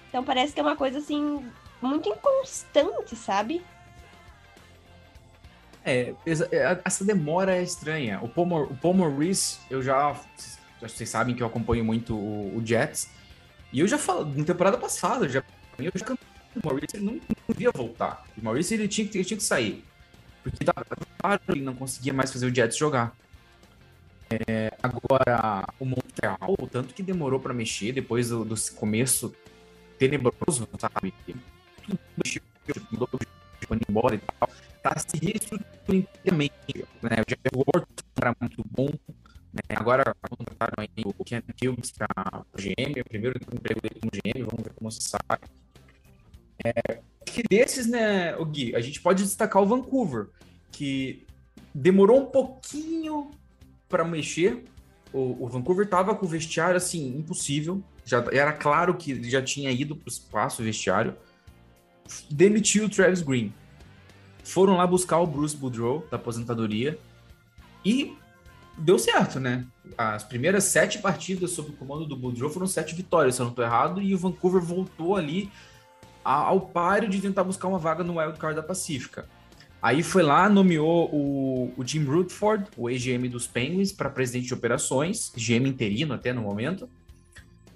Então 0.10 0.24
parece 0.24 0.54
que 0.54 0.60
é 0.60 0.64
uma 0.64 0.76
coisa 0.76 1.00
assim 1.00 1.46
muito 1.82 2.10
inconstante, 2.10 3.16
sabe? 3.16 3.64
É, 5.86 6.14
essa 6.86 7.04
demora 7.04 7.56
é 7.56 7.64
estranha. 7.64 8.20
O 8.22 8.30
Paul, 8.30 8.64
o 8.64 8.76
Paul 8.76 8.94
Maurice, 8.94 9.60
eu 9.70 9.82
já 9.82 10.16
vocês 10.82 11.10
sabem 11.10 11.34
que 11.34 11.42
eu 11.42 11.48
acompanho 11.48 11.84
muito 11.84 12.16
o, 12.16 12.58
o 12.58 12.66
Jets. 12.66 13.10
E 13.72 13.80
eu 13.80 13.88
já 13.88 13.98
falo, 13.98 14.26
na 14.26 14.44
temporada 14.44 14.78
passada, 14.78 15.28
já, 15.28 15.42
eu 15.78 15.92
já 15.96 16.06
o 16.56 16.68
Maurício 16.68 16.98
ele 16.98 17.06
não, 17.06 17.14
não 17.14 17.56
via 17.56 17.72
voltar. 17.72 18.24
O 18.38 18.44
Maurício 18.44 18.76
ele 18.76 18.88
tinha, 18.88 19.10
ele 19.12 19.24
tinha 19.24 19.38
que 19.38 19.44
sair. 19.44 19.84
Porque 20.44 20.66
claro 21.20 21.42
ele 21.50 21.62
não 21.62 21.74
conseguia 21.74 22.14
mais 22.14 22.32
fazer 22.32 22.46
o 22.46 22.54
Jets 22.54 22.78
jogar. 22.78 23.16
É, 24.48 24.72
agora, 24.82 25.66
o 25.80 25.86
Montreal, 25.86 26.56
o 26.60 26.68
tanto 26.68 26.94
que 26.94 27.04
demorou 27.04 27.40
para 27.40 27.54
mexer 27.54 27.92
depois 27.92 28.30
do, 28.30 28.44
do, 28.44 28.56
começo 28.76 29.34
tenebroso, 29.98 30.68
sabe? 30.80 31.14
Tudo 31.84 32.00
mexeu, 32.18 32.42
mudou 32.92 33.10
embora 33.90 34.16
e 34.16 34.20
tal. 34.20 34.50
Tá 34.82 34.98
se 34.98 35.18
reestruturando 35.18 35.96
inteiramente. 35.96 36.54
Né? 37.02 37.22
O 37.22 37.26
Jeff 37.28 37.42
era 38.18 38.36
muito 38.40 38.64
bom, 38.70 38.90
né? 39.54 39.62
Agora 39.70 40.16
contrataram 40.30 40.76
aí 40.78 41.04
o 41.06 41.24
Ken 41.24 41.42
Hughes 41.62 41.92
para 41.92 42.08
o 42.54 42.58
GM, 42.58 43.02
o 43.02 43.10
primeiro 43.10 43.38
emprego 43.38 43.82
dele 43.82 44.00
como 44.00 44.12
GM, 44.12 44.46
vamos 44.50 44.64
ver 44.64 44.74
como 44.74 44.92
se 44.92 45.02
sai. 45.04 45.40
É, 46.66 47.02
que 47.34 47.44
desses, 47.50 47.88
né, 47.88 48.36
o 48.38 48.46
Gui, 48.46 48.76
a 48.76 48.80
gente 48.80 49.02
pode 49.02 49.24
destacar 49.24 49.62
o 49.62 49.66
Vancouver, 49.66 50.28
que 50.72 51.26
demorou 51.74 52.22
um 52.22 52.26
pouquinho 52.28 53.32
para 53.90 54.06
mexer. 54.06 54.64
O, 55.12 55.44
o 55.44 55.50
Vancouver 55.50 55.90
tava 55.90 56.14
com 56.16 56.26
o 56.26 56.30
vestiário 56.30 56.78
assim 56.78 57.18
impossível, 57.18 57.84
já 58.06 58.24
era 58.32 58.54
claro 58.54 58.96
que 58.96 59.30
já 59.30 59.42
tinha 59.42 59.72
ido 59.72 59.96
para 59.96 60.08
o 60.08 60.12
espaço 60.12 60.62
vestiário. 60.62 61.16
Demitiu 62.30 62.86
o 62.86 62.90
Travis 62.90 63.22
Green. 63.22 63.54
Foram 64.44 64.78
lá 64.78 64.86
buscar 64.86 65.20
o 65.20 65.28
Bruce 65.28 65.56
Boudreau 65.56 66.06
da 66.12 66.18
aposentadoria 66.18 67.00
e 67.84 68.16
deu 68.78 69.00
certo, 69.00 69.40
né? 69.40 69.66
As 69.98 70.24
primeiras 70.24 70.66
sete 70.66 71.00
partidas 71.00 71.52
sob 71.52 71.70
o 71.70 71.74
comando 71.74 72.06
do 72.06 72.16
Boudreau 72.16 72.50
foram 72.50 72.68
sete 72.68 72.94
vitórias, 72.94 73.36
se 73.36 73.42
eu 73.42 73.46
não 73.46 73.52
estou 73.52 73.64
errado, 73.64 74.02
e 74.02 74.14
o 74.14 74.18
Vancouver 74.18 74.62
voltou 74.62 75.16
ali 75.16 75.50
ao 76.24 76.62
páreo 76.62 77.10
de 77.10 77.20
tentar 77.20 77.44
buscar 77.44 77.68
uma 77.68 77.80
vaga 77.80 78.04
no 78.04 78.20
Wild 78.20 78.38
Card 78.38 78.56
da 78.56 78.64
Pacífica. 78.64 79.28
Aí 79.82 80.02
foi 80.02 80.24
lá, 80.24 80.48
nomeou 80.48 81.10
o, 81.14 81.74
o 81.76 81.86
Jim 81.86 82.04
Rutherford, 82.06 82.68
o 82.78 82.90
ex-GM 82.90 83.28
dos 83.28 83.46
Penguins, 83.46 83.92
para 83.92 84.10
presidente 84.10 84.48
de 84.48 84.54
operações, 84.54 85.34
GM 85.36 85.68
interino 85.68 86.14
até 86.14 86.32
no 86.32 86.42
momento 86.42 86.88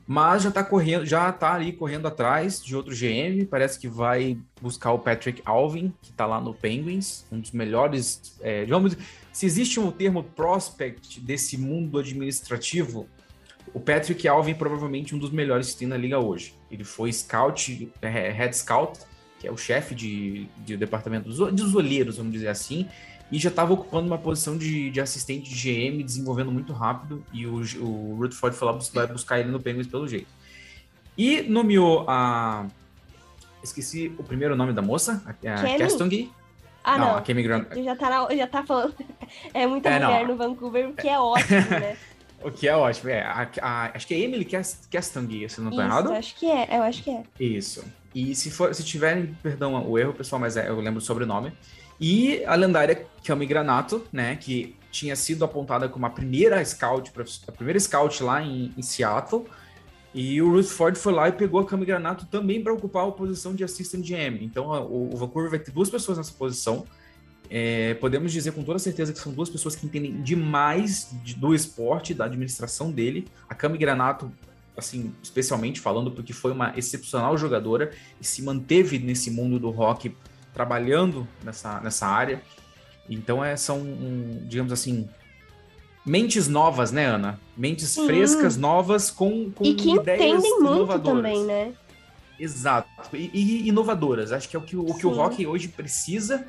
mas 0.08 0.44
já 0.44 0.51
tá 0.51 0.63
correndo, 0.63 1.06
já 1.06 1.30
tá 1.34 1.54
ali 1.54 1.74
correndo 1.74 2.08
atrás 2.08 2.63
de 2.63 2.74
outro 2.74 2.96
GM, 2.96 3.46
parece 3.46 3.77
que 3.77 3.89
vai 3.89 4.38
buscar 4.62 4.94
o 4.94 5.00
Patrick 5.00 5.42
Alvin, 5.44 5.94
que 6.01 6.13
tá 6.13 6.25
lá 6.25 6.39
no 6.39 6.54
Penguins, 6.54 7.25
um 7.30 7.42
dos 7.42 7.51
melhores, 7.51 8.38
é, 8.39 8.66
vamos 8.66 8.96
se 9.34 9.46
existe 9.46 9.80
um 9.82 9.92
termo 9.92 10.24
prospect 10.24 11.20
desse 11.20 11.58
mundo 11.58 12.00
administrativo, 12.00 13.06
o 13.74 13.79
Patrick 13.79 14.27
Alvin 14.27 14.51
é 14.51 14.55
provavelmente 14.55 15.15
um 15.15 15.17
dos 15.17 15.31
melhores 15.31 15.71
que 15.71 15.79
tem 15.79 15.88
na 15.88 15.97
liga 15.97 16.19
hoje. 16.19 16.55
Ele 16.71 16.83
foi 16.83 17.12
scout, 17.12 17.91
é, 18.01 18.31
head 18.31 18.55
scout, 18.55 19.00
que 19.39 19.47
é 19.47 19.51
o 19.51 19.57
chefe 19.57 19.93
de, 19.93 20.47
de 20.57 20.77
departamento 20.77 21.29
dos, 21.29 21.53
dos 21.53 21.75
olheiros, 21.75 22.17
vamos 22.17 22.33
dizer 22.33 22.47
assim, 22.47 22.88
e 23.31 23.38
já 23.38 23.50
estava 23.50 23.74
ocupando 23.74 24.07
uma 24.07 24.17
posição 24.17 24.57
de, 24.57 24.89
de, 24.89 25.01
assistente 25.01 25.50
de 25.50 25.55
GM, 25.55 26.03
desenvolvendo 26.03 26.51
muito 26.51 26.74
rápido, 26.74 27.24
e 27.33 27.45
o, 27.45 27.62
o 27.81 28.15
Rutherford 28.19 28.55
foi 28.55 28.67
lá 28.67 28.79
vai 28.93 29.07
buscar 29.07 29.39
ele 29.39 29.51
no 29.51 29.59
Penguins 29.59 29.88
pelo 29.88 30.07
jeito. 30.07 30.27
E 31.17 31.41
nomeou 31.41 32.05
a. 32.07 32.67
Esqueci 33.63 34.13
o 34.17 34.24
primeiro 34.24 34.55
nome 34.55 34.71
da 34.71 34.81
moça, 34.81 35.24
a 35.25 35.33
Castonguay. 35.77 36.31
Ah, 36.83 36.97
não, 36.97 37.07
não. 37.07 37.17
a 37.17 37.21
Kemi 37.21 37.43
Grant. 37.43 37.67
Já 37.83 37.95
tá, 37.97 38.09
na, 38.09 38.36
já 38.36 38.47
tá 38.47 38.63
falando. 38.63 38.95
É 39.53 39.67
muita 39.67 39.89
é, 39.89 40.00
mulher 40.00 40.21
não. 40.21 40.29
no 40.29 40.38
Vancouver, 40.38 40.88
o 40.88 40.93
que 40.93 41.09
é 41.09 41.19
ótimo, 41.19 41.59
né? 41.69 41.97
o 42.44 42.51
que 42.51 42.67
é 42.67 42.75
ótimo, 42.75 43.10
é. 43.10 43.22
A, 43.22 43.50
a, 43.62 43.91
acho 43.96 44.08
que 44.08 44.13
é 44.13 44.20
Emily 44.20 44.46
Castonguay, 44.46 45.50
se 45.50 45.62
não 45.62 45.72
tô 45.72 45.77
Isso, 45.77 45.86
errado. 45.86 46.12
acho 46.12 46.36
que 46.36 46.46
é, 46.46 46.77
eu 46.77 46.84
acho 46.84 47.03
que 47.03 47.10
é. 47.10 47.24
Isso. 47.39 47.84
E 48.13 48.36
se, 48.36 48.51
for, 48.51 48.74
se 48.74 48.84
tiverem, 48.84 49.36
perdão 49.41 49.88
o 49.88 49.98
erro, 49.98 50.13
pessoal, 50.13 50.39
mas 50.39 50.58
é, 50.58 50.70
eu 50.70 50.79
lembro 50.79 51.00
o 51.00 51.01
sobrenome. 51.01 51.51
E 52.00 52.44
a 52.46 52.56
lendária 52.56 53.06
Kami 53.25 53.46
Granato, 53.46 54.06
né, 54.12 54.36
que 54.36 54.75
tinha 54.91 55.15
sido 55.15 55.44
apontada 55.44 55.89
como 55.89 56.06
a 56.06 56.10
primeira 56.10 56.63
scout, 56.63 57.12
a 57.48 57.51
primeira 57.51 57.79
scout 57.79 58.24
lá 58.24 58.41
em, 58.41 58.74
em 58.77 58.82
Seattle. 58.82 59.46
E 60.13 60.41
o 60.41 60.51
Ruth 60.51 60.67
Ford 60.67 60.96
foi 60.96 61.13
lá 61.13 61.27
e 61.27 61.32
pegou 61.32 61.60
a 61.60 61.65
Cami 61.65 61.86
Granato 61.86 62.25
também 62.25 62.63
para 62.63 62.74
ocupar 62.74 63.08
a 63.08 63.12
posição 63.12 63.53
de 63.53 63.63
assistant 63.63 64.03
GM. 64.03 64.44
Então 64.44 64.67
o, 64.67 65.13
o 65.13 65.17
Vancouver 65.17 65.50
vai 65.50 65.60
ter 65.60 65.72
duas 65.72 65.89
pessoas 65.89 66.17
nessa 66.17 66.34
posição. 66.34 66.86
É, 67.50 67.94
podemos 67.96 68.32
dizer 68.32 68.51
com 68.51 68.63
toda 68.63 68.77
certeza 68.80 69.13
que 69.13 69.20
são 69.20 69.32
duas 69.32 69.50
pessoas 69.50 69.75
que 69.75 69.86
entendem 69.86 70.22
demais 70.22 71.10
de, 71.24 71.36
do 71.36 71.54
esporte, 71.54 72.13
da 72.13 72.25
administração 72.25 72.92
dele. 72.92 73.27
A 73.50 73.56
Cami 73.56 73.77
Granato, 73.77 74.32
assim, 74.75 75.13
especialmente 75.24 75.80
falando, 75.80 76.12
porque 76.12 76.34
foi 76.34 76.51
uma 76.51 76.74
excepcional 76.77 77.38
jogadora 77.38 77.92
e 78.20 78.25
se 78.25 78.42
manteve 78.42 79.00
nesse 79.00 79.32
mundo 79.32 79.60
do 79.60 79.70
rock 79.70 80.16
trabalhando 80.54 81.27
nessa, 81.44 81.80
nessa 81.80 82.08
área. 82.08 82.42
Então, 83.10 83.44
é, 83.44 83.56
são, 83.56 83.80
um, 83.80 84.42
digamos 84.48 84.74
assim, 84.74 85.08
mentes 86.06 86.48
novas, 86.48 86.92
né, 86.92 87.06
Ana? 87.06 87.39
Mentes 87.56 87.89
Sim. 87.89 88.06
frescas, 88.06 88.58
novas, 88.58 89.10
com, 89.12 89.51
com 89.51 89.63
e 89.63 89.75
que 89.75 89.92
ideias 89.92 90.44
entendem 90.44 90.60
muito 90.60 91.00
também, 91.00 91.44
né? 91.46 91.74
Exato. 92.39 93.16
E, 93.16 93.30
e, 93.34 93.68
inovadoras. 93.68 94.32
Acho 94.32 94.48
que 94.48 94.56
é 94.56 94.60
o 94.60 94.62
que, 94.62 94.75
o, 94.75 94.94
que 94.94 95.08
o 95.08 95.10
rock 95.10 95.46
hoje 95.46 95.68
precisa. 95.68 96.48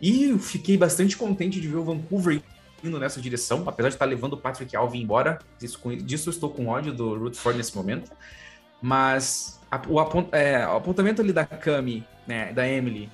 E 0.00 0.38
fiquei 0.38 0.76
bastante 0.76 1.16
contente 1.16 1.60
de 1.60 1.68
ver 1.68 1.76
o 1.76 1.84
Vancouver 1.84 2.42
indo 2.82 2.98
nessa 2.98 3.20
direção, 3.20 3.62
apesar 3.66 3.88
de 3.88 3.94
estar 3.94 4.06
levando 4.06 4.32
o 4.34 4.36
Patrick 4.36 4.74
Alvin 4.74 5.02
embora. 5.02 5.38
Disso, 5.58 5.78
disso 5.96 6.30
estou 6.30 6.50
com 6.50 6.68
ódio 6.68 6.92
do 6.92 7.18
Rutherford 7.18 7.58
nesse 7.58 7.76
momento. 7.76 8.10
Mas 8.80 9.60
a, 9.70 9.80
o, 9.86 10.00
apont, 10.00 10.28
é, 10.32 10.66
o 10.66 10.76
apontamento 10.76 11.20
ali 11.20 11.32
da 11.32 11.44
Cami, 11.44 12.04
né, 12.26 12.52
da 12.52 12.66
Emily, 12.66 13.10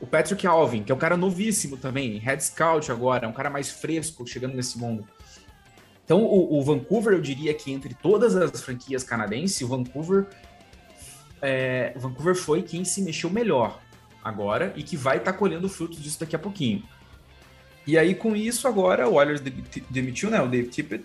o 0.00 0.06
Patrick 0.06 0.46
Alvin, 0.46 0.82
que 0.82 0.90
é 0.90 0.94
um 0.94 0.98
cara 0.98 1.16
novíssimo 1.16 1.76
também, 1.76 2.16
head 2.18 2.42
scout 2.42 2.90
agora, 2.90 3.26
é 3.26 3.28
um 3.28 3.32
cara 3.32 3.50
mais 3.50 3.70
fresco 3.70 4.26
chegando 4.26 4.54
nesse 4.54 4.78
mundo. 4.78 5.06
Então, 6.02 6.24
o, 6.24 6.58
o, 6.58 6.62
Vancouver, 6.64 7.12
eu 7.12 7.20
diria 7.20 7.52
que 7.52 7.70
entre 7.70 7.94
todas 7.94 8.34
as 8.34 8.62
franquias 8.62 9.04
canadenses, 9.04 9.60
o 9.60 9.68
Vancouver, 9.68 10.26
é, 11.42 11.92
o 11.94 12.00
Vancouver 12.00 12.34
foi 12.34 12.62
quem 12.62 12.84
se 12.84 13.02
mexeu 13.02 13.28
melhor 13.30 13.78
agora 14.22 14.72
e 14.76 14.82
que 14.82 14.96
vai 14.96 15.18
estar 15.18 15.32
tá 15.32 15.38
colhendo 15.38 15.68
frutos 15.68 16.02
disso 16.02 16.20
daqui 16.20 16.36
a 16.36 16.38
pouquinho. 16.38 16.82
E 17.86 17.98
aí, 17.98 18.14
com 18.14 18.36
isso, 18.36 18.68
agora 18.68 19.08
o 19.08 19.14
Oilers 19.14 19.40
demitiu, 19.90 20.30
né? 20.30 20.40
O 20.40 20.48
Dave 20.48 20.68
Tippett. 20.68 21.04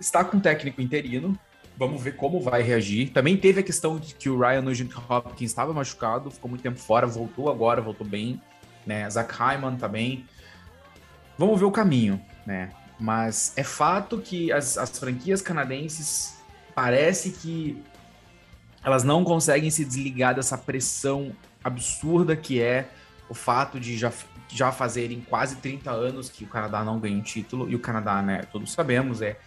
Está 0.00 0.24
com 0.24 0.38
um 0.38 0.40
técnico 0.40 0.80
interino. 0.80 1.38
Vamos 1.76 2.02
ver 2.02 2.16
como 2.16 2.40
vai 2.40 2.62
reagir. 2.62 3.10
Também 3.10 3.36
teve 3.36 3.60
a 3.60 3.62
questão 3.62 3.98
de 3.98 4.14
que 4.14 4.28
o 4.28 4.38
Ryan 4.38 4.62
Nugent 4.62 4.92
Hopkins 5.08 5.50
estava 5.50 5.72
machucado, 5.72 6.30
ficou 6.30 6.48
muito 6.48 6.62
tempo 6.62 6.78
fora, 6.78 7.06
voltou 7.06 7.50
agora, 7.50 7.80
voltou 7.80 8.06
bem. 8.06 8.40
Né? 8.86 9.08
Zach 9.10 9.32
Hyman 9.32 9.76
também. 9.76 10.24
Vamos 11.36 11.58
ver 11.58 11.66
o 11.66 11.70
caminho, 11.70 12.20
né? 12.46 12.70
Mas 12.98 13.52
é 13.56 13.64
fato 13.64 14.18
que 14.18 14.52
as, 14.52 14.78
as 14.78 14.98
franquias 14.98 15.42
canadenses 15.42 16.38
parece 16.74 17.30
que 17.30 17.82
elas 18.84 19.02
não 19.02 19.24
conseguem 19.24 19.70
se 19.70 19.84
desligar 19.84 20.34
dessa 20.34 20.58
pressão 20.58 21.32
absurda 21.62 22.36
que 22.36 22.60
é 22.60 22.88
o 23.28 23.34
fato 23.34 23.80
de 23.80 23.96
já, 23.96 24.12
já 24.48 24.70
fazerem 24.70 25.20
quase 25.20 25.56
30 25.56 25.90
anos 25.90 26.28
que 26.28 26.44
o 26.44 26.46
Canadá 26.46 26.84
não 26.84 26.98
ganha 26.98 27.16
um 27.16 27.22
título, 27.22 27.70
e 27.70 27.74
o 27.74 27.78
Canadá, 27.78 28.20
né, 28.20 28.42
todos 28.52 28.72
sabemos, 28.72 29.22
é, 29.22 29.38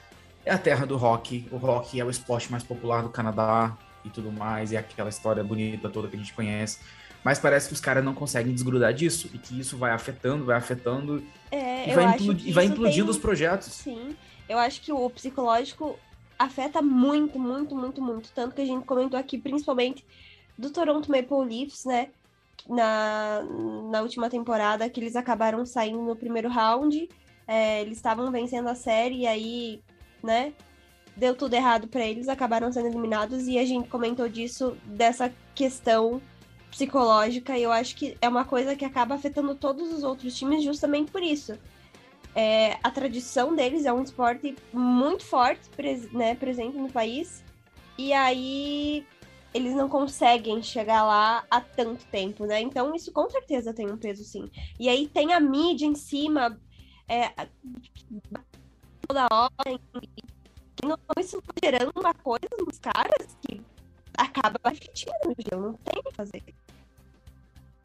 é 0.44 0.52
a 0.52 0.58
terra 0.58 0.86
do 0.86 0.98
rock, 0.98 1.48
o 1.52 1.58
rock 1.58 2.00
é 2.00 2.04
o 2.04 2.10
esporte 2.10 2.50
mais 2.52 2.64
popular 2.64 3.04
do 3.04 3.10
Canadá 3.10 3.78
e 4.04 4.10
tudo 4.10 4.32
mais, 4.32 4.72
e 4.72 4.76
é 4.76 4.80
aquela 4.80 5.10
história 5.10 5.44
bonita 5.44 5.90
toda 5.90 6.08
que 6.08 6.16
a 6.16 6.20
gente 6.20 6.34
conhece. 6.34 6.80
Mas 7.24 7.40
parece 7.40 7.68
que 7.68 7.74
os 7.74 7.82
caras 7.82 8.04
não 8.04 8.14
conseguem 8.14 8.54
desgrudar 8.54 8.94
disso 8.94 9.30
e 9.34 9.38
que 9.38 9.60
isso 9.60 9.78
vai 9.78 9.92
afetando, 9.92 10.46
vai 10.46 10.56
afetando 10.56 11.24
é, 11.52 11.90
e, 11.90 11.94
vai 11.94 12.18
e, 12.18 12.52
vai 12.52 12.66
implodindo 12.66 13.08
tem... 13.08 13.12
os 13.12 13.18
projetos. 13.18 13.74
Sim, 13.74 14.16
eu 14.48 14.58
acho 14.58 14.82
que 14.82 14.92
o 14.92 15.10
psicológico 15.10 16.00
afeta 16.38 16.82
muito, 16.82 17.40
muito, 17.40 17.76
muito, 17.76 18.02
muito. 18.02 18.32
Tanto 18.34 18.56
que 18.56 18.62
a 18.62 18.66
gente 18.66 18.86
comentou 18.86 19.20
aqui, 19.20 19.38
principalmente 19.38 20.06
do 20.58 20.70
Toronto 20.70 21.10
Maple 21.10 21.46
Leafs, 21.46 21.86
né? 21.86 22.10
Na, 22.68 23.44
na 23.90 24.02
última 24.02 24.30
temporada, 24.30 24.90
que 24.90 25.00
eles 25.00 25.16
acabaram 25.16 25.66
saindo 25.66 26.02
no 26.02 26.16
primeiro 26.16 26.50
round. 26.50 27.08
É, 27.48 27.82
eles 27.82 27.98
estavam 27.98 28.32
vencendo 28.32 28.68
a 28.68 28.76
série 28.76 29.22
e 29.22 29.28
aí, 29.28 29.82
né? 30.24 30.54
Deu 31.16 31.36
tudo 31.36 31.54
errado 31.54 31.88
para 31.88 32.06
eles, 32.06 32.28
acabaram 32.28 32.72
sendo 32.72 32.88
eliminados 32.88 33.48
e 33.48 33.58
a 33.58 33.66
gente 33.66 33.90
comentou 33.90 34.28
disso, 34.30 34.78
dessa 34.86 35.34
questão 35.56 36.22
psicológica, 36.70 37.58
e 37.58 37.64
eu 37.64 37.72
acho 37.72 37.96
que 37.96 38.18
é 38.22 38.30
uma 38.30 38.46
coisa 38.46 38.76
que 38.76 38.86
acaba 38.86 39.16
afetando 39.16 39.56
todos 39.56 39.92
os 39.92 40.04
outros 40.04 40.38
times 40.38 40.64
justamente 40.64 41.12
por 41.12 41.24
isso. 41.24 41.58
É, 42.40 42.78
a 42.84 42.92
tradição 42.92 43.56
deles 43.56 43.84
é 43.88 43.92
um 43.92 44.04
esporte 44.04 44.56
muito 44.72 45.26
forte, 45.26 45.68
pres, 45.70 46.12
né, 46.12 46.36
presente 46.36 46.78
no 46.78 46.88
país, 46.88 47.44
e 47.98 48.14
aí 48.14 49.04
eles 49.52 49.74
não 49.74 49.90
conseguem 49.90 50.62
chegar 50.62 51.04
lá 51.04 51.44
há 51.50 51.60
tanto 51.60 52.06
tempo, 52.06 52.46
né? 52.46 52.62
Então 52.62 52.94
isso 52.94 53.12
com 53.12 53.28
certeza 53.28 53.74
tem 53.74 53.90
um 53.90 53.98
peso, 53.98 54.24
sim. 54.24 54.52
E 54.80 54.88
aí 54.88 55.08
tem 55.08 55.34
a 55.34 55.40
mídia 55.40 55.88
em 55.88 55.96
cima, 55.96 56.62
é, 57.10 57.34
toda 59.08 59.28
hora, 59.32 59.72
então 60.78 60.96
isso 61.20 61.42
tá 61.42 61.54
gerando 61.64 61.92
uma 61.96 62.14
coisa 62.14 62.48
nos 62.60 62.78
caras 62.78 63.36
que 63.42 63.60
acaba 64.16 64.60
refletindo 64.64 65.12
não 65.60 65.74
tem 65.74 66.00
o 66.00 66.04
que 66.04 66.14
fazer. 66.14 66.44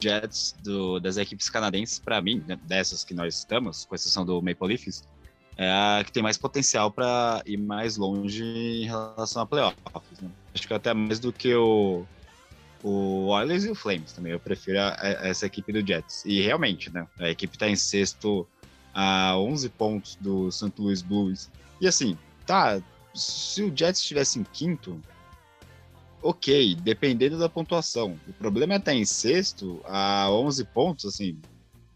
Jets 0.02 0.56
do, 0.62 0.99
das 0.99 1.16
equipes 1.16 1.49
canadenses, 1.49 1.99
para 1.99 2.21
mim, 2.21 2.42
né, 2.47 2.59
dessas 2.64 3.04
que 3.04 3.14
nós 3.14 3.38
estamos, 3.38 3.85
com 3.85 3.94
exceção 3.94 4.25
do 4.25 4.42
Maple 4.42 4.68
Leafs, 4.68 5.04
é 5.56 5.71
a 5.71 6.02
que 6.04 6.11
tem 6.11 6.23
mais 6.23 6.38
potencial 6.38 6.90
para 6.90 7.42
ir 7.47 7.59
mais 7.59 7.97
longe 7.97 8.42
em 8.42 8.87
relação 8.87 9.42
a 9.42 9.47
playoffs. 9.47 10.21
Né? 10.21 10.30
Acho 10.54 10.66
que 10.66 10.75
até 10.75 10.94
mais 10.94 11.21
do 11.21 11.32
que 11.32 11.54
o, 11.54 12.06
o 12.82 13.26
Oilers 13.26 13.64
e 13.64 13.71
o 13.71 13.75
Flames 13.75 14.12
também. 14.12 14.32
Eu 14.32 14.40
prefiro 14.40 14.80
a, 14.80 14.97
a, 14.99 15.28
essa 15.28 15.47
equipe 15.47 15.73
do 15.73 15.87
Jets. 15.87 16.25
E 16.25 16.40
realmente, 16.40 16.92
né? 16.92 17.06
A 17.18 17.28
equipe 17.28 17.54
está 17.54 17.68
em 17.68 17.77
sexto 17.77 18.46
a 18.94 19.37
11 19.37 19.68
pontos 19.70 20.18
do 20.20 20.50
St. 20.50 20.72
Louis 20.79 21.03
Blues. 21.03 21.50
E 21.81 21.87
assim, 21.87 22.16
tá. 22.46 22.81
Se 23.14 23.62
o 23.62 23.77
Jets 23.77 24.00
estivesse 24.00 24.38
em 24.38 24.44
quinto, 24.44 24.98
ok, 26.22 26.76
dependendo 26.76 27.38
da 27.38 27.48
pontuação. 27.48 28.18
O 28.28 28.32
problema 28.32 28.74
é 28.74 28.76
estar 28.76 28.94
em 28.94 29.04
sexto 29.04 29.80
a 29.85 30.30
11 30.30 30.64
pontos, 30.66 31.04
assim, 31.04 31.38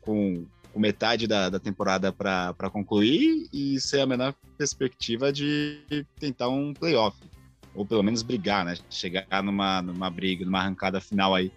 com, 0.00 0.44
com 0.72 0.80
metade 0.80 1.26
da, 1.26 1.48
da 1.48 1.60
temporada 1.60 2.12
para 2.12 2.70
concluir 2.70 3.48
e 3.52 3.80
ser 3.80 4.00
a 4.00 4.06
menor 4.06 4.34
perspectiva 4.58 5.32
de 5.32 6.04
tentar 6.18 6.48
um 6.48 6.74
playoff. 6.74 7.16
Ou 7.74 7.84
pelo 7.84 8.02
menos 8.02 8.22
brigar, 8.22 8.64
né? 8.64 8.76
Chegar 8.90 9.42
numa, 9.42 9.82
numa 9.82 10.10
briga, 10.10 10.44
numa 10.44 10.60
arrancada 10.60 11.00
final 11.00 11.34
aí, 11.34 11.52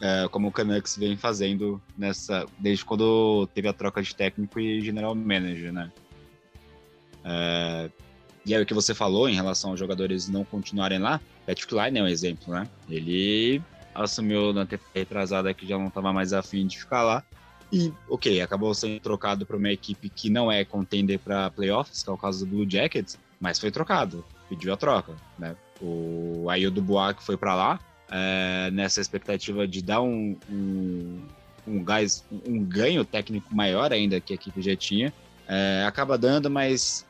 é, 0.00 0.26
como 0.28 0.48
o 0.48 0.52
Canucks 0.52 0.96
vem 0.96 1.16
fazendo 1.16 1.80
nessa 1.96 2.44
desde 2.58 2.84
quando 2.84 3.46
teve 3.54 3.68
a 3.68 3.72
troca 3.72 4.02
de 4.02 4.12
técnico 4.14 4.58
e 4.58 4.80
general 4.80 5.14
manager, 5.14 5.72
né? 5.72 5.92
É, 7.24 7.90
e 8.44 8.54
aí 8.54 8.62
o 8.62 8.66
que 8.66 8.74
você 8.74 8.94
falou 8.94 9.28
em 9.28 9.34
relação 9.34 9.70
aos 9.70 9.78
jogadores 9.78 10.28
não 10.28 10.44
continuarem 10.44 10.98
lá, 10.98 11.20
Patrick 11.46 11.74
Line 11.74 11.98
é 11.98 12.02
um 12.02 12.08
exemplo, 12.08 12.52
né? 12.52 12.68
Ele 12.88 13.62
assumiu 13.94 14.52
na 14.52 14.66
temporada 14.66 14.92
retrasada 14.94 15.54
que 15.54 15.66
já 15.66 15.78
não 15.78 15.88
estava 15.88 16.12
mais 16.12 16.32
afim 16.32 16.66
de 16.66 16.78
ficar 16.78 17.02
lá. 17.02 17.24
E, 17.72 17.92
ok, 18.08 18.40
acabou 18.40 18.74
sendo 18.74 19.00
trocado 19.00 19.46
para 19.46 19.56
uma 19.56 19.70
equipe 19.70 20.08
que 20.10 20.28
não 20.28 20.52
é 20.52 20.64
contender 20.64 21.18
para 21.18 21.50
playoffs, 21.50 22.02
que 22.02 22.10
é 22.10 22.12
o 22.12 22.18
caso 22.18 22.44
do 22.44 22.50
Blue 22.50 22.68
Jackets, 22.68 23.18
mas 23.40 23.58
foi 23.58 23.70
trocado, 23.70 24.24
pediu 24.48 24.72
a 24.72 24.76
troca, 24.76 25.14
né? 25.38 25.56
O 25.80 26.46
que 27.16 27.22
foi 27.22 27.36
para 27.36 27.54
lá, 27.54 27.80
é, 28.10 28.70
nessa 28.72 29.00
expectativa 29.00 29.66
de 29.66 29.82
dar 29.82 30.02
um, 30.02 30.36
um, 30.50 31.22
um, 31.66 31.82
gás, 31.82 32.24
um 32.46 32.62
ganho 32.62 33.04
técnico 33.04 33.54
maior 33.54 33.90
ainda 33.90 34.20
que 34.20 34.34
a 34.34 34.36
equipe 34.36 34.60
já 34.60 34.76
tinha, 34.76 35.12
é, 35.48 35.84
acaba 35.86 36.18
dando, 36.18 36.50
mas 36.50 37.06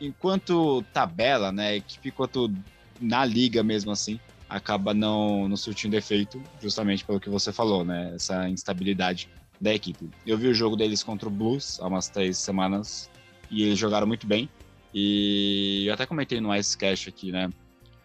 enquanto 0.00 0.82
tabela, 0.92 1.52
né, 1.52 1.76
equipe 1.76 2.08
enquanto 2.08 2.52
na 3.00 3.24
liga 3.24 3.62
mesmo 3.62 3.90
assim, 3.90 4.18
acaba 4.48 4.94
não, 4.94 5.48
não 5.48 5.56
surtindo 5.56 5.96
efeito, 5.96 6.42
justamente 6.60 7.04
pelo 7.04 7.20
que 7.20 7.28
você 7.28 7.52
falou, 7.52 7.84
né, 7.84 8.12
essa 8.14 8.48
instabilidade 8.48 9.28
da 9.60 9.74
equipe. 9.74 10.08
Eu 10.26 10.38
vi 10.38 10.48
o 10.48 10.54
jogo 10.54 10.76
deles 10.76 11.02
contra 11.02 11.28
o 11.28 11.32
Blues 11.32 11.78
há 11.80 11.86
umas 11.86 12.08
três 12.08 12.38
semanas 12.38 13.10
e 13.50 13.62
eles 13.62 13.78
jogaram 13.78 14.06
muito 14.06 14.26
bem. 14.26 14.48
E 14.94 15.84
eu 15.86 15.94
até 15.94 16.06
comentei 16.06 16.40
no 16.40 16.54
Ice 16.54 16.76
Cash 16.76 17.08
aqui, 17.08 17.30
né? 17.30 17.50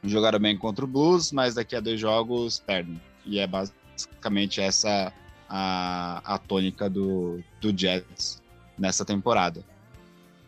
Jogaram 0.04 0.40
bem 0.40 0.58
contra 0.58 0.84
o 0.84 0.88
Blues, 0.88 1.32
mas 1.32 1.56
daqui 1.56 1.76
a 1.76 1.80
dois 1.80 2.00
jogos 2.00 2.60
perdem. 2.60 3.00
E 3.26 3.40
é 3.40 3.48
basicamente 3.48 4.60
essa 4.60 5.14
a, 5.48 6.22
a 6.26 6.38
tônica 6.38 6.90
do, 6.90 7.42
do 7.62 7.78
Jets 7.78 8.42
nessa 8.78 9.06
temporada. 9.06 9.64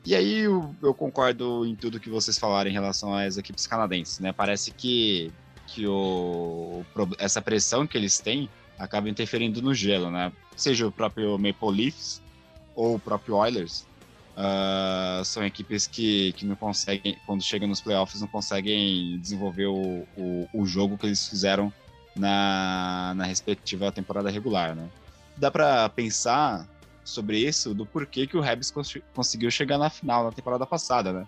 E 0.05 0.13
aí 0.13 0.41
eu, 0.41 0.75
eu, 0.83 0.93
concordo 0.93 1.65
em 1.65 1.75
tudo 1.75 1.99
que 1.99 2.11
vocês 2.11 2.37
falaram 2.37 2.69
em 2.69 2.73
relação 2.73 3.15
às 3.15 3.37
equipes 3.37 3.65
canadenses, 3.65 4.19
né? 4.19 4.31
Parece 4.31 4.71
que, 4.71 5.33
que 5.65 5.87
o, 5.87 6.83
essa 7.17 7.41
pressão 7.41 7.87
que 7.87 7.97
eles 7.97 8.19
têm 8.19 8.47
acaba 8.77 9.09
interferindo 9.09 9.63
no 9.63 9.73
gelo, 9.73 10.11
né? 10.11 10.31
Seja 10.55 10.85
o 10.85 10.91
próprio 10.91 11.39
Maple 11.39 11.71
Leafs 11.71 12.21
ou 12.75 12.95
o 12.95 12.99
próprio 12.99 13.35
Oilers, 13.35 13.87
uh, 14.35 15.25
são 15.25 15.43
equipes 15.43 15.87
que, 15.87 16.33
que 16.33 16.45
não 16.45 16.55
conseguem, 16.55 17.17
quando 17.25 17.41
chegam 17.41 17.67
nos 17.67 17.81
playoffs, 17.81 18.21
não 18.21 18.27
conseguem 18.27 19.17
desenvolver 19.19 19.65
o, 19.65 20.05
o, 20.15 20.47
o 20.53 20.65
jogo 20.67 20.99
que 20.99 21.07
eles 21.07 21.27
fizeram 21.27 21.73
na, 22.15 23.13
na 23.15 23.25
respectiva 23.25 23.91
temporada 23.91 24.29
regular, 24.29 24.75
né? 24.75 24.87
Dá 25.35 25.49
para 25.49 25.89
pensar 25.89 26.67
sobre 27.05 27.37
isso, 27.39 27.73
do 27.73 27.85
porquê 27.85 28.25
que 28.27 28.35
o 28.35 28.41
Rebs 28.41 28.71
cons 28.71 28.97
conseguiu 29.13 29.49
chegar 29.51 29.77
na 29.77 29.89
final 29.89 30.25
na 30.25 30.31
temporada 30.31 30.65
passada, 30.65 31.13
né? 31.13 31.27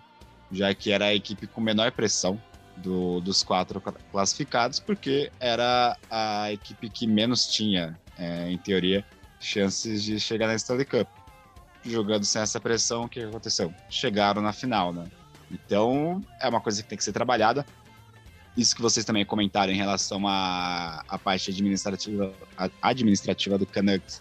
Já 0.50 0.74
que 0.74 0.90
era 0.90 1.06
a 1.06 1.14
equipe 1.14 1.46
com 1.46 1.60
menor 1.60 1.92
pressão 1.92 2.40
do, 2.76 3.20
dos 3.20 3.42
quatro 3.42 3.80
classificados, 4.10 4.80
porque 4.80 5.30
era 5.38 5.96
a 6.10 6.52
equipe 6.52 6.88
que 6.90 7.06
menos 7.06 7.46
tinha, 7.46 7.98
é, 8.18 8.50
em 8.50 8.58
teoria, 8.58 9.04
chances 9.40 10.02
de 10.02 10.18
chegar 10.18 10.48
na 10.48 10.54
Stanley 10.54 10.84
Cup. 10.84 11.08
Jogando 11.84 12.24
sem 12.24 12.42
essa 12.42 12.60
pressão, 12.60 13.02
o 13.04 13.08
que 13.08 13.20
aconteceu? 13.20 13.72
Chegaram 13.88 14.42
na 14.42 14.52
final, 14.52 14.92
né? 14.92 15.06
Então, 15.50 16.20
é 16.40 16.48
uma 16.48 16.60
coisa 16.60 16.82
que 16.82 16.88
tem 16.88 16.98
que 16.98 17.04
ser 17.04 17.12
trabalhada. 17.12 17.64
Isso 18.56 18.74
que 18.74 18.82
vocês 18.82 19.06
também 19.06 19.24
comentaram 19.24 19.72
em 19.72 19.76
relação 19.76 20.26
à, 20.26 21.04
à 21.08 21.18
parte 21.18 21.50
administrativa, 21.50 22.32
administrativa 22.82 23.56
do 23.56 23.64
Canucks, 23.64 24.20